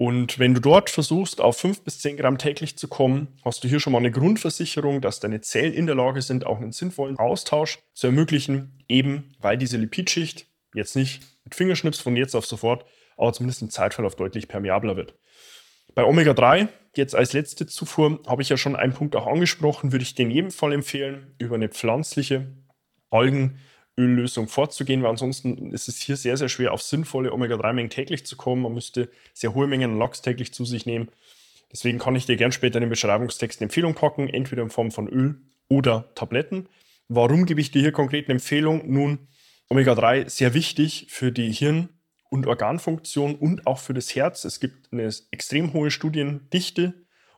Und 0.05 0.38
wenn 0.38 0.53
du 0.53 0.60
dort 0.60 0.89
versuchst, 0.89 1.39
auf 1.39 1.55
5 1.60 1.86
bis 1.86 2.00
10 2.00 2.17
Gramm 2.17 2.38
täglich 2.38 2.77
zu 2.77 2.89
kommen, 2.89 3.29
hast 3.45 3.63
du 3.63 3.69
hier 3.69 3.79
schon 3.79 3.93
mal 3.93 4.00
eine 4.00 4.12
Grundversicherung, 4.12 5.00
dass 5.00 5.22
deine 5.22 5.39
Zellen 5.39 5.72
in 5.72 5.86
der 5.86 5.95
Lage 5.95 6.22
sind, 6.22 6.45
auch 6.45 6.57
einen 6.57 6.74
sinnvollen 6.74 7.17
Austausch 7.17 7.79
zu 7.93 8.07
ermöglichen, 8.07 8.83
eben 8.89 9.33
weil 9.39 9.57
diese 9.57 9.77
Lipidschicht 9.77 10.48
jetzt 10.74 10.98
nicht 10.98 11.24
mit 11.45 11.55
Fingerschnips 11.55 12.01
von 12.01 12.17
jetzt 12.17 12.36
auf 12.36 12.45
sofort, 12.45 12.83
aber 13.15 13.31
zumindest 13.31 13.62
im 13.62 13.69
Zeitverlauf 13.69 14.17
deutlich 14.17 14.50
permeabler 14.50 14.98
wird. 14.98 15.15
Bei 15.95 16.03
Omega-3, 16.03 16.67
jetzt 16.98 17.15
als 17.15 17.31
letzte 17.31 17.65
Zufuhr, 17.65 18.19
habe 18.27 18.41
ich 18.41 18.50
ja 18.50 18.57
schon 18.57 18.75
einen 18.75 18.91
Punkt 18.91 19.15
auch 19.15 19.27
angesprochen, 19.27 19.93
würde 19.93 20.03
ich 20.03 20.19
in 20.19 20.31
jedem 20.31 20.51
Fall 20.51 20.74
empfehlen, 20.74 21.33
über 21.38 21.55
eine 21.55 21.69
pflanzliche 21.69 22.53
Algenöllösung 23.95 24.47
vorzugehen, 24.47 25.03
weil 25.03 25.12
ansonsten 25.12 25.71
ist 25.71 25.88
es 25.88 26.00
hier 26.00 26.17
sehr, 26.17 26.38
sehr 26.38 26.50
schwer, 26.50 26.73
auf 26.73 26.81
sinnvolle 26.81 27.31
Omega-3-Mengen 27.31 27.89
täglich 27.89 28.25
zu 28.25 28.35
kommen. 28.35 28.63
Man 28.63 28.73
müsste 28.73 29.09
sehr 29.33 29.53
hohe 29.53 29.67
Mengen 29.67 29.97
Lachs 29.97 30.21
täglich 30.21 30.53
zu 30.53 30.65
sich 30.65 30.85
nehmen. 30.85 31.09
Deswegen 31.71 32.00
kann 32.00 32.15
ich 32.15 32.25
dir 32.25 32.35
gern 32.35 32.51
später 32.51 32.77
in 32.77 32.83
den 32.83 32.89
Beschreibungstext 32.89 33.59
eine 33.59 33.65
Empfehlung 33.65 33.95
packen, 33.95 34.29
entweder 34.29 34.63
in 34.63 34.69
Form 34.69 34.91
von 34.91 35.07
Öl 35.07 35.41
oder 35.69 36.12
Tabletten. 36.15 36.67
Warum 37.07 37.45
gebe 37.45 37.62
ich 37.62 37.71
dir 37.71 37.81
hier 37.81 37.91
konkret 37.91 38.25
eine 38.25 38.35
Empfehlung? 38.35 38.83
Nun, 38.91 39.27
Omega-3 39.69 40.29
sehr 40.29 40.53
wichtig 40.53 41.07
für 41.09 41.31
die 41.31 41.51
Hirn- 41.51 41.89
und 42.29 42.47
Organfunktion 42.47 43.35
und 43.35 43.67
auch 43.67 43.79
für 43.79 43.93
das 43.93 44.15
Herz. 44.15 44.45
Es 44.45 44.59
gibt 44.59 44.91
eine 44.91 45.12
extrem 45.31 45.73
hohe 45.73 45.91
Studiendichte 45.91 46.93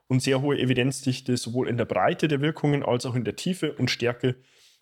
und 0.07 0.21
sehr 0.21 0.41
hohe 0.41 0.57
Evidenzdichte, 0.57 1.35
sowohl 1.35 1.67
in 1.67 1.77
der 1.77 1.85
Breite 1.85 2.27
der 2.27 2.41
Wirkungen 2.41 2.83
als 2.83 3.05
auch 3.05 3.15
in 3.15 3.25
der 3.25 3.35
Tiefe 3.35 3.73
und 3.73 3.91
Stärke 3.91 4.35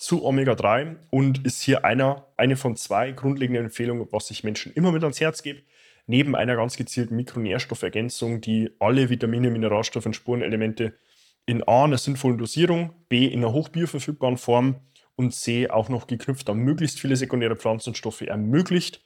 zu 0.04 0.26
Omega-3 0.26 0.98
und 1.12 1.46
ist 1.46 1.62
hier 1.62 1.86
einer, 1.86 2.28
eine 2.36 2.58
von 2.58 2.76
zwei 2.76 3.14
grundlegenden 3.14 3.66
Empfehlungen, 3.66 4.06
was 4.12 4.30
ich 4.32 4.44
Menschen 4.44 4.74
immer 4.74 4.92
mit 4.92 5.02
ans 5.04 5.22
Herz 5.22 5.44
gebe. 5.44 5.62
Neben 6.08 6.36
einer 6.36 6.58
ganz 6.58 6.76
gezielten 6.76 7.16
Mikronährstoffergänzung, 7.16 8.42
die 8.42 8.72
alle 8.80 9.10
Vitamine, 9.10 9.50
Mineralstoffe 9.50 10.06
und 10.06 10.14
Spurenelemente 10.14 11.00
in 11.46 11.66
A 11.66 11.86
einer 11.86 11.98
sinnvollen 11.98 12.38
Dosierung, 12.38 12.94
B 13.08 13.28
in 13.28 13.40
einer 13.40 13.54
hochbioverfügbaren 13.54 14.36
Form 14.36 14.82
und 15.16 15.34
C 15.34 15.70
auch 15.70 15.88
noch 15.88 16.06
geknüpft 16.06 16.50
an 16.50 16.58
möglichst 16.58 17.00
viele 17.00 17.16
sekundäre 17.16 17.56
Pflanzenstoffe 17.56 18.24
ermöglicht 18.24 19.02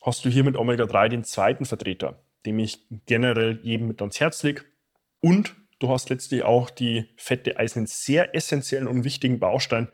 hast 0.00 0.24
du 0.24 0.28
hier 0.28 0.44
mit 0.44 0.56
Omega-3 0.56 1.08
den 1.08 1.24
zweiten 1.24 1.64
Vertreter, 1.64 2.22
dem 2.46 2.60
ich 2.60 2.86
generell 3.06 3.58
jedem 3.64 3.88
mit 3.88 4.00
ans 4.00 4.20
Herz 4.20 4.44
lege. 4.44 4.62
Und 5.20 5.56
du 5.80 5.88
hast 5.88 6.08
letztlich 6.08 6.44
auch 6.44 6.70
die 6.70 7.06
Fette 7.16 7.58
als 7.58 7.76
einen 7.76 7.86
sehr 7.86 8.32
essentiellen 8.36 8.86
und 8.86 9.02
wichtigen 9.02 9.40
Baustein 9.40 9.88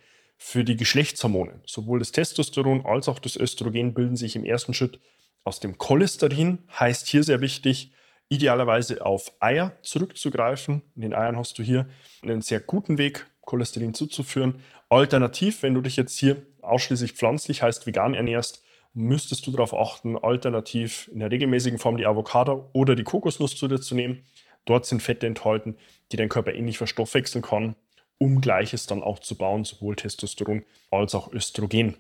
für 0.45 0.65
die 0.65 0.77
Geschlechtshormone. 0.77 1.61
Sowohl 1.67 2.01
das 2.01 2.11
Testosteron 2.11 2.85
als 2.85 3.09
auch 3.09 3.21
das 3.21 3.37
Östrogen 3.37 3.95
bilden 3.95 4.17
sich 4.17 4.35
im 4.35 4.45
ersten 4.45 4.75
Schritt 4.75 4.99
aus 5.45 5.61
dem 5.61 5.79
Cholesterin. 5.79 6.59
Heißt 6.79 7.07
hier 7.07 7.23
sehr 7.23 7.41
wichtig, 7.41 7.93
idealerweise 8.29 9.07
auf 9.07 9.33
Eier 9.39 9.79
zurückzugreifen. 9.83 10.83
In 10.97 11.03
den 11.03 11.15
Eiern 11.15 11.37
hast 11.37 11.59
du 11.59 11.63
hier 11.63 11.89
einen 12.23 12.43
sehr 12.43 12.59
guten 12.59 12.99
Weg, 12.99 13.27
Cholesterin 13.43 13.95
zuzuführen. 13.95 14.57
Alternativ, 14.89 15.63
wenn 15.63 15.75
du 15.75 15.81
dich 15.81 15.97
jetzt 15.97 16.19
hier 16.19 16.43
ausschließlich 16.61 17.13
pflanzlich, 17.13 17.63
heißt 17.63 17.87
vegan 17.87 18.13
ernährst, 18.13 18.65
müsstest 18.95 19.47
du 19.47 19.53
darauf 19.53 19.73
achten, 19.73 20.19
alternativ 20.19 21.09
in 21.13 21.21
der 21.21 21.31
regelmäßigen 21.31 21.79
Form 21.79 21.97
die 21.97 22.07
Avocado 22.07 22.69
oder 22.73 22.97
die 22.97 23.05
Kokosnuss 23.05 23.57
zu 23.57 23.69
dir 23.69 23.81
zu 23.81 23.95
nehmen. 23.95 24.25
Dort 24.65 24.87
sind 24.87 25.03
Fette 25.03 25.27
enthalten, 25.27 25.77
die 26.11 26.17
dein 26.17 26.29
Körper 26.29 26.53
ähnlich 26.53 26.79
verstoffwechseln 26.79 27.43
kann, 27.43 27.77
um 28.23 28.41
Gleiches 28.41 28.87
dann 28.87 29.03
auch 29.03 29.19
zu 29.19 29.35
bauen, 29.35 29.65
sowohl 29.65 29.97
Testosteron 29.97 30.65
als 30.93 31.13
auch 31.17 31.33
Östrogen. 31.33 31.97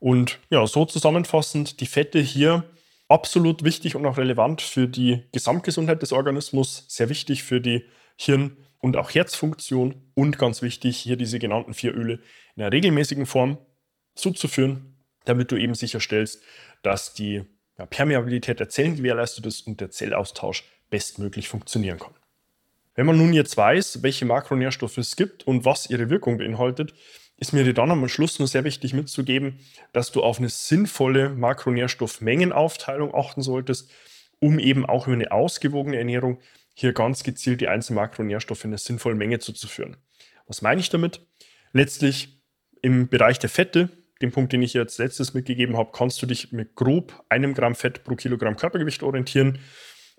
Und 0.00 0.40
ja, 0.50 0.66
so 0.66 0.84
zusammenfassend, 0.84 1.80
die 1.80 1.86
Fette 1.86 2.18
hier 2.18 2.64
absolut 3.08 3.62
wichtig 3.62 3.94
und 3.94 4.04
auch 4.06 4.18
relevant 4.18 4.60
für 4.60 4.88
die 4.88 5.22
Gesamtgesundheit 5.30 6.02
des 6.02 6.12
Organismus, 6.12 6.84
sehr 6.88 7.08
wichtig 7.08 7.44
für 7.44 7.60
die 7.60 7.84
Hirn- 8.16 8.56
und 8.80 8.96
auch 8.96 9.14
Herzfunktion 9.14 10.10
und 10.14 10.36
ganz 10.36 10.62
wichtig, 10.62 10.96
hier 10.96 11.16
diese 11.16 11.38
genannten 11.38 11.74
vier 11.74 11.94
Öle 11.94 12.14
in 12.56 12.62
einer 12.62 12.72
regelmäßigen 12.72 13.26
Form 13.26 13.58
zuzuführen, 14.16 14.96
damit 15.26 15.52
du 15.52 15.56
eben 15.56 15.76
sicherstellst, 15.76 16.42
dass 16.82 17.14
die 17.14 17.44
ja, 17.78 17.86
Permeabilität 17.86 18.58
der 18.58 18.68
Zellen 18.68 18.96
gewährleistet 18.96 19.46
ist 19.46 19.64
und 19.68 19.80
der 19.80 19.92
Zellaustausch 19.92 20.64
bestmöglich 20.90 21.48
funktionieren 21.48 22.00
kann. 22.00 22.14
Wenn 22.96 23.06
man 23.06 23.18
nun 23.18 23.34
jetzt 23.34 23.56
weiß, 23.56 24.02
welche 24.02 24.24
Makronährstoffe 24.24 24.96
es 24.96 25.16
gibt 25.16 25.46
und 25.46 25.64
was 25.66 25.88
ihre 25.88 26.10
Wirkung 26.10 26.38
beinhaltet, 26.38 26.94
ist 27.36 27.52
mir 27.52 27.70
dann 27.74 27.90
am 27.90 28.08
Schluss 28.08 28.38
nur 28.38 28.48
sehr 28.48 28.64
wichtig 28.64 28.94
mitzugeben, 28.94 29.60
dass 29.92 30.10
du 30.10 30.22
auf 30.22 30.38
eine 30.38 30.48
sinnvolle 30.48 31.28
Makronährstoffmengenaufteilung 31.28 33.14
achten 33.14 33.42
solltest, 33.42 33.90
um 34.40 34.58
eben 34.58 34.86
auch 34.86 35.06
über 35.06 35.14
eine 35.14 35.30
ausgewogene 35.30 35.98
Ernährung 35.98 36.40
hier 36.72 36.94
ganz 36.94 37.22
gezielt 37.22 37.60
die 37.60 37.68
einzelnen 37.68 37.96
Makronährstoffe 37.96 38.64
in 38.64 38.70
einer 38.70 38.78
sinnvollen 38.78 39.18
Menge 39.18 39.38
zuzuführen. 39.38 39.98
Was 40.46 40.62
meine 40.62 40.80
ich 40.80 40.88
damit? 40.88 41.20
Letztlich 41.72 42.40
im 42.80 43.08
Bereich 43.08 43.38
der 43.38 43.50
Fette, 43.50 43.90
den 44.22 44.32
Punkt, 44.32 44.54
den 44.54 44.62
ich 44.62 44.72
jetzt 44.72 44.98
letztes 44.98 45.34
mitgegeben 45.34 45.76
habe, 45.76 45.90
kannst 45.92 46.22
du 46.22 46.26
dich 46.26 46.52
mit 46.52 46.74
grob 46.74 47.22
einem 47.28 47.52
Gramm 47.52 47.74
Fett 47.74 48.04
pro 48.04 48.14
Kilogramm 48.14 48.56
Körpergewicht 48.56 49.02
orientieren. 49.02 49.58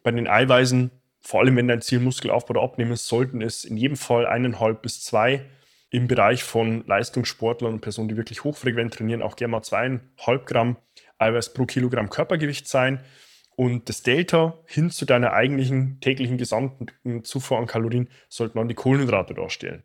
Bei 0.03 0.11
den 0.11 0.27
Eiweißen, 0.27 0.91
vor 1.27 1.41
allem 1.41 1.57
wenn 1.57 1.67
dein 1.67 1.81
Ziel 1.81 1.99
Muskelaufbau 1.99 2.51
oder 2.51 2.61
Abnehmen 2.61 2.93
ist, 2.93 3.05
sollten 3.05 3.41
es 3.41 3.65
in 3.65 3.75
jedem 3.75 3.97
Fall 3.97 4.25
eineinhalb 4.25 4.81
bis 4.81 5.03
zwei 5.03 5.43
im 5.89 6.07
Bereich 6.07 6.41
von 6.41 6.85
Leistungssportlern 6.87 7.73
und 7.73 7.81
Personen, 7.81 8.07
die 8.07 8.15
wirklich 8.15 8.45
hochfrequent 8.45 8.93
trainieren, 8.93 9.21
auch 9.21 9.35
gerne 9.35 9.51
mal 9.51 9.61
zweieinhalb 9.61 10.45
Gramm 10.45 10.77
Eiweiß 11.17 11.53
pro 11.53 11.65
Kilogramm 11.65 12.09
Körpergewicht 12.09 12.69
sein. 12.69 13.01
Und 13.57 13.89
das 13.89 14.03
Delta 14.03 14.57
hin 14.67 14.89
zu 14.89 15.03
deiner 15.03 15.33
eigentlichen 15.33 15.99
täglichen 15.99 16.37
gesamten 16.37 17.25
Zufuhr 17.25 17.57
an 17.57 17.67
Kalorien 17.67 18.07
sollten 18.29 18.57
dann 18.57 18.69
die 18.69 18.75
Kohlenhydrate 18.75 19.33
darstellen. 19.33 19.83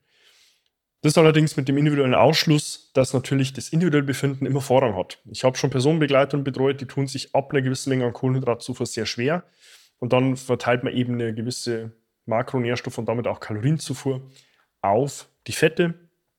Das 1.00 1.18
allerdings 1.18 1.56
mit 1.56 1.66
dem 1.66 1.76
individuellen 1.76 2.14
Ausschluss, 2.14 2.92
dass 2.94 3.14
natürlich 3.14 3.52
das 3.52 3.70
individuelle 3.70 4.06
Befinden 4.06 4.46
immer 4.46 4.60
Vorrang 4.60 4.94
hat. 4.94 5.18
Ich 5.28 5.42
habe 5.42 5.56
schon 5.56 5.70
Personenbegleitungen 5.70 6.44
betreut, 6.44 6.80
die 6.80 6.86
tun 6.86 7.08
sich 7.08 7.34
ab 7.34 7.50
einer 7.50 7.62
gewissen 7.62 7.90
Menge 7.90 8.06
an 8.06 8.12
Kohlenhydratzufuhr 8.12 8.86
sehr 8.86 9.06
schwer. 9.06 9.42
Und 10.02 10.12
dann 10.12 10.36
verteilt 10.36 10.82
man 10.82 10.94
eben 10.94 11.14
eine 11.14 11.32
gewisse 11.32 11.92
Makronährstoff- 12.26 12.98
und 12.98 13.06
damit 13.06 13.28
auch 13.28 13.38
Kalorienzufuhr 13.38 14.28
auf 14.80 15.28
die 15.46 15.52
Fette. 15.52 15.94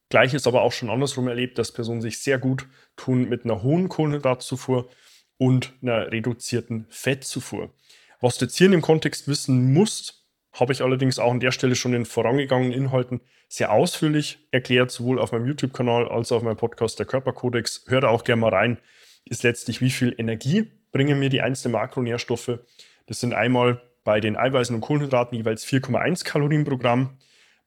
Gleiches 0.10 0.48
aber 0.48 0.64
auch 0.64 0.74
schon 0.74 0.90
andersrum 0.90 1.30
erlebt, 1.30 1.58
dass 1.58 1.72
Personen 1.72 2.02
sich 2.02 2.20
sehr 2.20 2.40
gut 2.40 2.68
tun 2.98 3.30
mit 3.30 3.46
einer 3.46 3.64
hohen 3.64 3.88
Kohlenhydratzufuhr 3.88 4.90
und 5.38 5.72
einer 5.82 6.12
reduzierten 6.12 6.88
Fettzufuhr. 6.90 7.72
Was 8.20 8.38
du 8.38 8.44
jetzt 8.44 8.58
hier 8.58 8.66
in 8.66 8.74
dem 8.74 8.82
Kontext 8.82 9.30
wissen 9.30 9.72
musst, 9.72 10.28
habe 10.52 10.74
ich 10.74 10.82
allerdings 10.82 11.18
auch 11.18 11.32
an 11.32 11.40
der 11.40 11.54
Stelle 11.54 11.76
schon 11.76 11.94
in 11.94 12.04
vorangegangenen 12.04 12.74
Inhalten 12.74 13.22
sehr 13.48 13.72
ausführlich 13.72 14.46
erklärt, 14.52 14.92
sowohl 14.92 15.20
auf 15.20 15.32
meinem 15.32 15.48
YouTube-Kanal 15.48 16.10
als 16.10 16.34
auch 16.34 16.38
auf 16.38 16.44
meinem 16.44 16.58
Podcast 16.58 17.00
Der 17.00 17.06
Körperkodex. 17.06 17.86
Hör 17.88 18.02
da 18.02 18.10
auch 18.10 18.26
gerne 18.26 18.42
mal 18.42 18.54
rein. 18.54 18.78
Ist 19.24 19.44
letztlich, 19.44 19.80
wie 19.80 19.90
viel 19.90 20.14
Energie 20.18 20.70
bringen 20.92 21.18
mir 21.18 21.30
die 21.30 21.42
einzelnen 21.42 21.72
Makronährstoffe. 21.72 22.60
Das 23.06 23.20
sind 23.20 23.34
einmal 23.34 23.82
bei 24.04 24.20
den 24.20 24.36
Eiweißen 24.36 24.76
und 24.76 24.82
Kohlenhydraten 24.82 25.38
jeweils 25.38 25.66
4,1 25.66 26.26
Kalorien 26.26 26.64
pro 26.64 26.78
Gramm. 26.78 27.18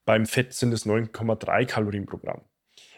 Beim 0.04 0.26
Fett 0.26 0.52
sind 0.52 0.72
es 0.72 0.86
9,3 0.86 1.66
Kalorien 1.66 2.06
pro 2.06 2.18
Gramm. 2.18 2.42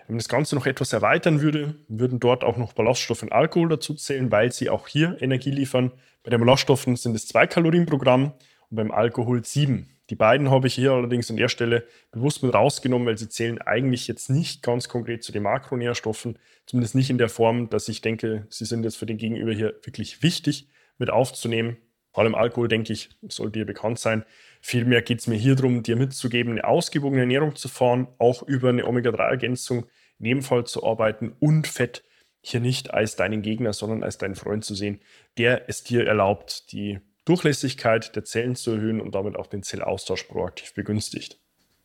Wenn 0.06 0.14
man 0.14 0.18
das 0.18 0.28
Ganze 0.28 0.54
noch 0.54 0.66
etwas 0.66 0.92
erweitern 0.92 1.40
würde, 1.42 1.74
würden 1.88 2.18
dort 2.18 2.42
auch 2.42 2.56
noch 2.56 2.72
Ballaststoffe 2.72 3.22
und 3.22 3.32
Alkohol 3.32 3.68
dazu 3.68 3.94
zählen, 3.94 4.32
weil 4.32 4.52
sie 4.52 4.70
auch 4.70 4.88
hier 4.88 5.20
Energie 5.20 5.50
liefern. 5.50 5.92
Bei 6.22 6.30
den 6.30 6.40
Ballaststoffen 6.40 6.96
sind 6.96 7.14
es 7.14 7.28
2 7.28 7.46
Kalorien 7.46 7.86
pro 7.86 7.98
Gramm 7.98 8.32
und 8.70 8.76
beim 8.76 8.90
Alkohol 8.90 9.44
7. 9.44 9.88
Die 10.10 10.14
beiden 10.14 10.50
habe 10.50 10.66
ich 10.66 10.74
hier 10.74 10.92
allerdings 10.92 11.30
an 11.30 11.36
der 11.36 11.48
Stelle 11.48 11.86
bewusst 12.10 12.42
mit 12.42 12.54
rausgenommen, 12.54 13.06
weil 13.06 13.18
sie 13.18 13.28
zählen 13.28 13.60
eigentlich 13.60 14.08
jetzt 14.08 14.30
nicht 14.30 14.62
ganz 14.62 14.88
konkret 14.88 15.22
zu 15.22 15.32
den 15.32 15.42
Makronährstoffen, 15.42 16.38
zumindest 16.64 16.94
nicht 16.94 17.10
in 17.10 17.18
der 17.18 17.28
Form, 17.28 17.68
dass 17.68 17.88
ich 17.88 18.00
denke, 18.00 18.46
sie 18.48 18.64
sind 18.64 18.84
jetzt 18.84 18.96
für 18.96 19.04
den 19.04 19.18
Gegenüber 19.18 19.52
hier 19.52 19.74
wirklich 19.82 20.22
wichtig 20.22 20.68
mit 20.96 21.10
aufzunehmen. 21.10 21.76
Allem 22.18 22.34
Alkohol, 22.34 22.68
denke 22.68 22.92
ich, 22.92 23.10
sollte 23.28 23.60
dir 23.60 23.66
bekannt 23.66 23.98
sein. 23.98 24.24
Vielmehr 24.60 25.02
geht 25.02 25.20
es 25.20 25.26
mir 25.26 25.36
hier 25.36 25.54
darum, 25.54 25.82
dir 25.82 25.96
mitzugeben, 25.96 26.52
eine 26.52 26.64
ausgewogene 26.64 27.22
Ernährung 27.22 27.54
zu 27.54 27.68
fahren, 27.68 28.08
auch 28.18 28.42
über 28.42 28.70
eine 28.70 28.86
Omega-3-Ergänzung 28.86 29.86
in 30.18 30.26
jedem 30.26 30.42
Fall 30.42 30.64
zu 30.64 30.84
arbeiten 30.84 31.34
und 31.38 31.66
Fett 31.66 32.02
hier 32.40 32.60
nicht 32.60 32.92
als 32.92 33.16
deinen 33.16 33.42
Gegner, 33.42 33.72
sondern 33.72 34.02
als 34.02 34.18
deinen 34.18 34.34
Freund 34.34 34.64
zu 34.64 34.74
sehen, 34.74 35.00
der 35.36 35.68
es 35.68 35.84
dir 35.84 36.06
erlaubt, 36.06 36.72
die 36.72 36.98
Durchlässigkeit 37.24 38.16
der 38.16 38.24
Zellen 38.24 38.56
zu 38.56 38.72
erhöhen 38.72 39.00
und 39.00 39.14
damit 39.14 39.36
auch 39.36 39.46
den 39.46 39.62
Zellaustausch 39.62 40.24
proaktiv 40.24 40.74
begünstigt. 40.74 41.38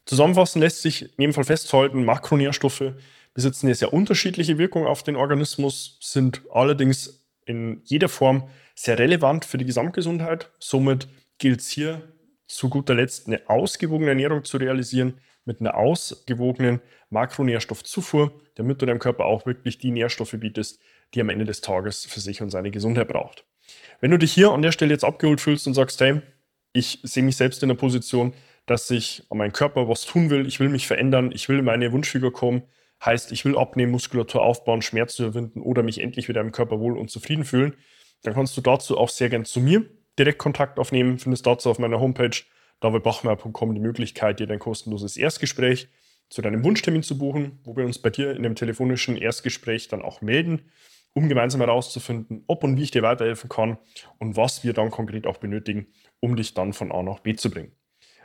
Zusammenfassend 0.06 0.64
lässt 0.64 0.82
sich 0.82 1.04
in 1.04 1.10
jedem 1.18 1.34
Fall 1.34 1.44
festhalten, 1.44 2.06
Makronährstoffe 2.06 2.94
besitzen 3.34 3.68
eine 3.68 3.76
sehr 3.76 3.94
unterschiedliche 3.94 4.58
Wirkung 4.58 4.86
auf 4.86 5.04
den 5.04 5.16
Organismus, 5.16 5.98
sind 6.02 6.42
allerdings 6.52 7.28
in 7.46 7.82
jeder 7.84 8.10
Form 8.10 8.48
sehr 8.76 9.00
relevant 9.00 9.46
für 9.46 9.58
die 9.58 9.66
Gesamtgesundheit. 9.66 10.52
Somit 10.60 11.08
gilt 11.38 11.62
es 11.62 11.70
hier 11.70 12.02
zu 12.48 12.70
guter 12.70 12.96
Letzt 12.96 13.28
eine 13.28 13.50
ausgewogene 13.50 14.10
Ernährung 14.10 14.44
zu 14.44 14.58
realisieren 14.58 15.20
mit 15.46 15.60
einer 15.60 15.76
ausgewogenen 15.76 16.82
Makronährstoffzufuhr, 17.10 18.40
damit 18.56 18.82
du 18.82 18.86
deinem 18.86 19.00
Körper 19.00 19.26
auch 19.26 19.46
wirklich 19.46 19.78
die 19.78 19.92
Nährstoffe 19.92 20.36
bietest, 20.38 20.80
die 21.14 21.22
am 21.22 21.30
Ende 21.30 21.46
des 21.46 21.62
Tages 21.62 22.06
für 22.06 22.20
sich 22.20 22.42
und 22.42 22.50
seine 22.50 22.72
Gesundheit 22.72 23.08
braucht. 23.08 23.46
Wenn 24.00 24.12
du 24.12 24.18
dich 24.18 24.34
hier 24.34 24.52
an 24.52 24.62
der 24.62 24.72
Stelle 24.72 24.94
jetzt 24.94 25.04
abgeholt 25.04 25.42
fühlst 25.42 25.68
und 25.68 25.74
sagst, 25.74 26.00
hey, 26.02 26.22
ich 26.74 27.00
sehe 27.04 27.24
mich 27.24 27.38
selbst 27.38 27.62
in 27.62 27.70
der 27.70 27.76
Position, 27.76 28.34
dass 28.66 28.90
ich 28.90 29.24
an 29.30 29.38
meinem 29.38 29.54
Körper 29.54 29.88
was 29.88 30.06
tun 30.06 30.30
will, 30.30 30.48
ich 30.48 30.60
will 30.60 30.70
mich 30.70 30.88
verändern, 30.88 31.32
ich 31.34 31.50
will 31.50 31.60
in 31.60 31.66
meine 31.66 31.92
Wunschfigur 31.92 32.32
kommen, 32.32 32.64
heißt, 33.04 33.32
ich 33.32 33.44
will 33.46 33.58
abnehmen, 33.58 33.92
Muskulatur 33.92 34.42
aufbauen, 34.42 34.82
Schmerzen 34.82 35.24
überwinden 35.24 35.62
oder 35.62 35.84
mich 35.84 36.00
endlich 36.00 36.30
wieder 36.30 36.42
im 36.42 36.52
Körper 36.52 36.80
wohl 36.80 36.98
und 36.98 37.12
zufrieden 37.12 37.44
fühlen, 37.44 37.76
dann 38.24 38.34
kannst 38.34 38.58
du 38.58 38.62
dazu 38.62 38.98
auch 38.98 39.10
sehr 39.10 39.30
gern 39.30 39.46
zu 39.46 39.60
mir 39.60 39.86
direkt 40.18 40.40
Kontakt 40.40 40.80
aufnehmen. 40.80 41.20
Findest 41.20 41.46
dazu 41.46 41.70
auf 41.70 41.80
meiner 41.80 42.00
Homepage 42.00 42.36
davidbachmeier.com 42.80 43.74
die 43.74 43.82
Möglichkeit, 43.82 44.40
dir 44.40 44.48
dein 44.48 44.60
kostenloses 44.60 45.18
Erstgespräch 45.18 45.90
zu 46.30 46.42
deinem 46.42 46.64
Wunschtermin 46.64 47.04
zu 47.04 47.18
buchen, 47.18 47.60
wo 47.64 47.76
wir 47.76 47.86
uns 47.86 48.00
bei 48.00 48.10
dir 48.10 48.36
in 48.36 48.44
dem 48.44 48.56
telefonischen 48.56 49.18
Erstgespräch 49.18 49.88
dann 49.88 50.02
auch 50.02 50.22
melden, 50.22 50.72
um 51.14 51.30
gemeinsam 51.30 51.62
herauszufinden, 51.62 52.44
ob 52.48 52.64
und 52.64 52.76
wie 52.78 52.84
ich 52.84 52.92
dir 52.92 53.04
weiterhelfen 53.04 53.50
kann 53.50 53.78
und 54.18 54.36
was 54.36 54.64
wir 54.64 54.74
dann 54.74 54.90
konkret 54.90 55.28
auch 55.28 55.38
benötigen, 55.38 55.88
um 56.20 56.36
dich 56.36 56.54
dann 56.54 56.74
von 56.74 56.92
A 56.92 57.04
nach 57.04 57.20
B 57.20 57.36
zu 57.36 57.52
bringen. 57.52 57.72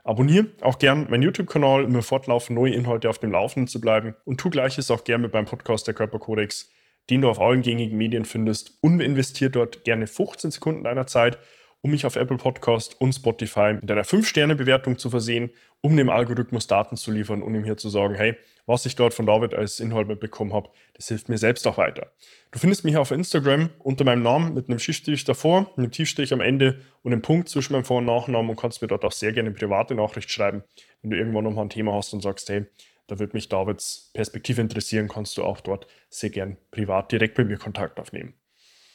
Abonniere 0.04 0.46
auch 0.62 0.78
gern 0.78 1.10
meinen 1.10 1.22
YouTube-Kanal, 1.22 1.84
um 1.84 1.92
mir 1.92 2.02
fortlaufend 2.02 2.58
neue 2.58 2.72
Inhalte 2.72 3.10
auf 3.10 3.18
dem 3.18 3.32
Laufenden 3.32 3.68
zu 3.68 3.80
bleiben 3.80 4.14
und 4.24 4.40
tu 4.40 4.48
gleiches 4.48 4.90
auch 4.90 5.04
gerne 5.04 5.24
mit 5.24 5.34
meinem 5.34 5.44
Podcast 5.44 5.86
Der 5.86 5.92
Körperkodex, 5.92 6.70
den 7.10 7.22
du 7.22 7.28
auf 7.28 7.40
allen 7.40 7.62
gängigen 7.62 7.96
Medien 7.96 8.24
findest 8.24 8.78
und 8.80 9.00
investiere 9.00 9.50
dort 9.50 9.84
gerne 9.84 10.06
15 10.06 10.50
Sekunden 10.50 10.84
deiner 10.84 11.06
Zeit 11.06 11.38
um 11.80 11.90
mich 11.92 12.06
auf 12.06 12.16
Apple 12.16 12.36
Podcast 12.36 13.00
und 13.00 13.12
Spotify 13.12 13.74
mit 13.74 13.90
einer 13.90 14.04
5-Sterne-Bewertung 14.04 14.98
zu 14.98 15.10
versehen, 15.10 15.50
um 15.80 15.96
dem 15.96 16.10
Algorithmus 16.10 16.66
Daten 16.66 16.96
zu 16.96 17.12
liefern 17.12 17.40
und 17.40 17.54
ihm 17.54 17.62
hier 17.62 17.76
zu 17.76 17.88
sagen, 17.88 18.14
hey, 18.14 18.36
was 18.66 18.84
ich 18.84 18.96
dort 18.96 19.14
von 19.14 19.26
David 19.26 19.54
als 19.54 19.78
Inhalt 19.78 20.08
mitbekommen 20.08 20.52
habe, 20.52 20.70
das 20.94 21.08
hilft 21.08 21.28
mir 21.28 21.38
selbst 21.38 21.66
auch 21.68 21.78
weiter. 21.78 22.10
Du 22.50 22.58
findest 22.58 22.84
mich 22.84 22.96
auf 22.96 23.12
Instagram 23.12 23.70
unter 23.78 24.04
meinem 24.04 24.22
Namen 24.22 24.54
mit 24.54 24.68
einem 24.68 24.80
Schichtstrich 24.80 25.24
davor, 25.24 25.72
einem 25.76 25.92
Tiefstrich 25.92 26.32
am 26.32 26.40
Ende 26.40 26.80
und 27.02 27.12
einem 27.12 27.22
Punkt 27.22 27.48
zwischen 27.48 27.74
meinem 27.74 27.84
Vor- 27.84 27.98
und 27.98 28.06
Nachnamen 28.06 28.50
und 28.50 28.56
kannst 28.56 28.82
mir 28.82 28.88
dort 28.88 29.04
auch 29.04 29.12
sehr 29.12 29.32
gerne 29.32 29.50
eine 29.50 29.56
private 29.56 29.94
Nachricht 29.94 30.30
schreiben, 30.30 30.64
wenn 31.02 31.10
du 31.10 31.16
irgendwann 31.16 31.44
nochmal 31.44 31.66
ein 31.66 31.70
Thema 31.70 31.94
hast 31.94 32.12
und 32.12 32.22
sagst, 32.22 32.48
hey, 32.48 32.66
da 33.08 33.18
wird 33.18 33.34
mich 33.34 33.48
Davids 33.48 34.10
Perspektive 34.14 34.60
interessieren, 34.60 35.08
kannst 35.08 35.36
du 35.36 35.42
auch 35.42 35.60
dort 35.60 35.88
sehr 36.08 36.30
gern 36.30 36.56
privat 36.70 37.10
direkt 37.10 37.36
mit 37.36 37.48
mir 37.48 37.58
Kontakt 37.58 37.98
aufnehmen. 37.98 38.34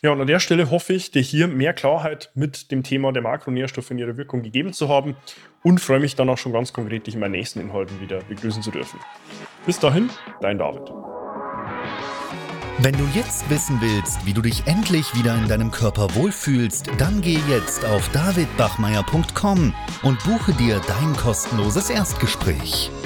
Ja, 0.04 0.12
und 0.12 0.20
an 0.20 0.28
der 0.28 0.40
Stelle 0.40 0.70
hoffe 0.70 0.94
ich, 0.94 1.12
dir 1.12 1.22
hier 1.22 1.48
mehr 1.48 1.74
Klarheit 1.74 2.30
mit 2.36 2.72
dem 2.72 2.84
Thema 2.84 3.14
der 3.14 3.22
Makronährstoffe 3.22 3.90
und 3.92 4.00
ihrer 4.00 4.18
Wirkung 4.18 4.42
gegeben 4.44 4.74
zu 4.74 4.90
haben 4.90 5.16
und 5.64 5.80
freue 5.80 6.02
mich 6.02 6.16
dann 6.16 6.30
auch 6.30 6.38
schon 6.38 6.52
ganz 6.52 6.74
konkret, 6.74 7.08
dich 7.08 7.14
in 7.14 7.22
meinen 7.22 7.32
nächsten 7.32 7.62
Inhalten 7.62 8.02
wieder 8.02 8.20
begrüßen 8.28 8.62
zu 8.62 8.72
dürfen. 8.72 9.00
Bis 9.66 9.80
dahin, 9.80 10.10
dein 10.42 10.58
David. 10.58 10.92
Wenn 12.80 12.98
du 12.98 13.08
jetzt 13.16 13.50
wissen 13.50 13.80
willst, 13.80 14.26
wie 14.26 14.34
du 14.34 14.42
dich 14.42 14.68
endlich 14.68 15.16
wieder 15.16 15.36
in 15.36 15.48
deinem 15.48 15.72
Körper 15.72 16.14
wohlfühlst, 16.16 16.90
dann 16.98 17.22
geh 17.22 17.40
jetzt 17.48 17.86
auf 17.86 18.10
davidbachmeier.com 18.10 19.74
und 20.02 20.24
buche 20.26 20.52
dir 20.54 20.82
dein 20.86 21.16
kostenloses 21.16 21.90
Erstgespräch. 21.90 22.92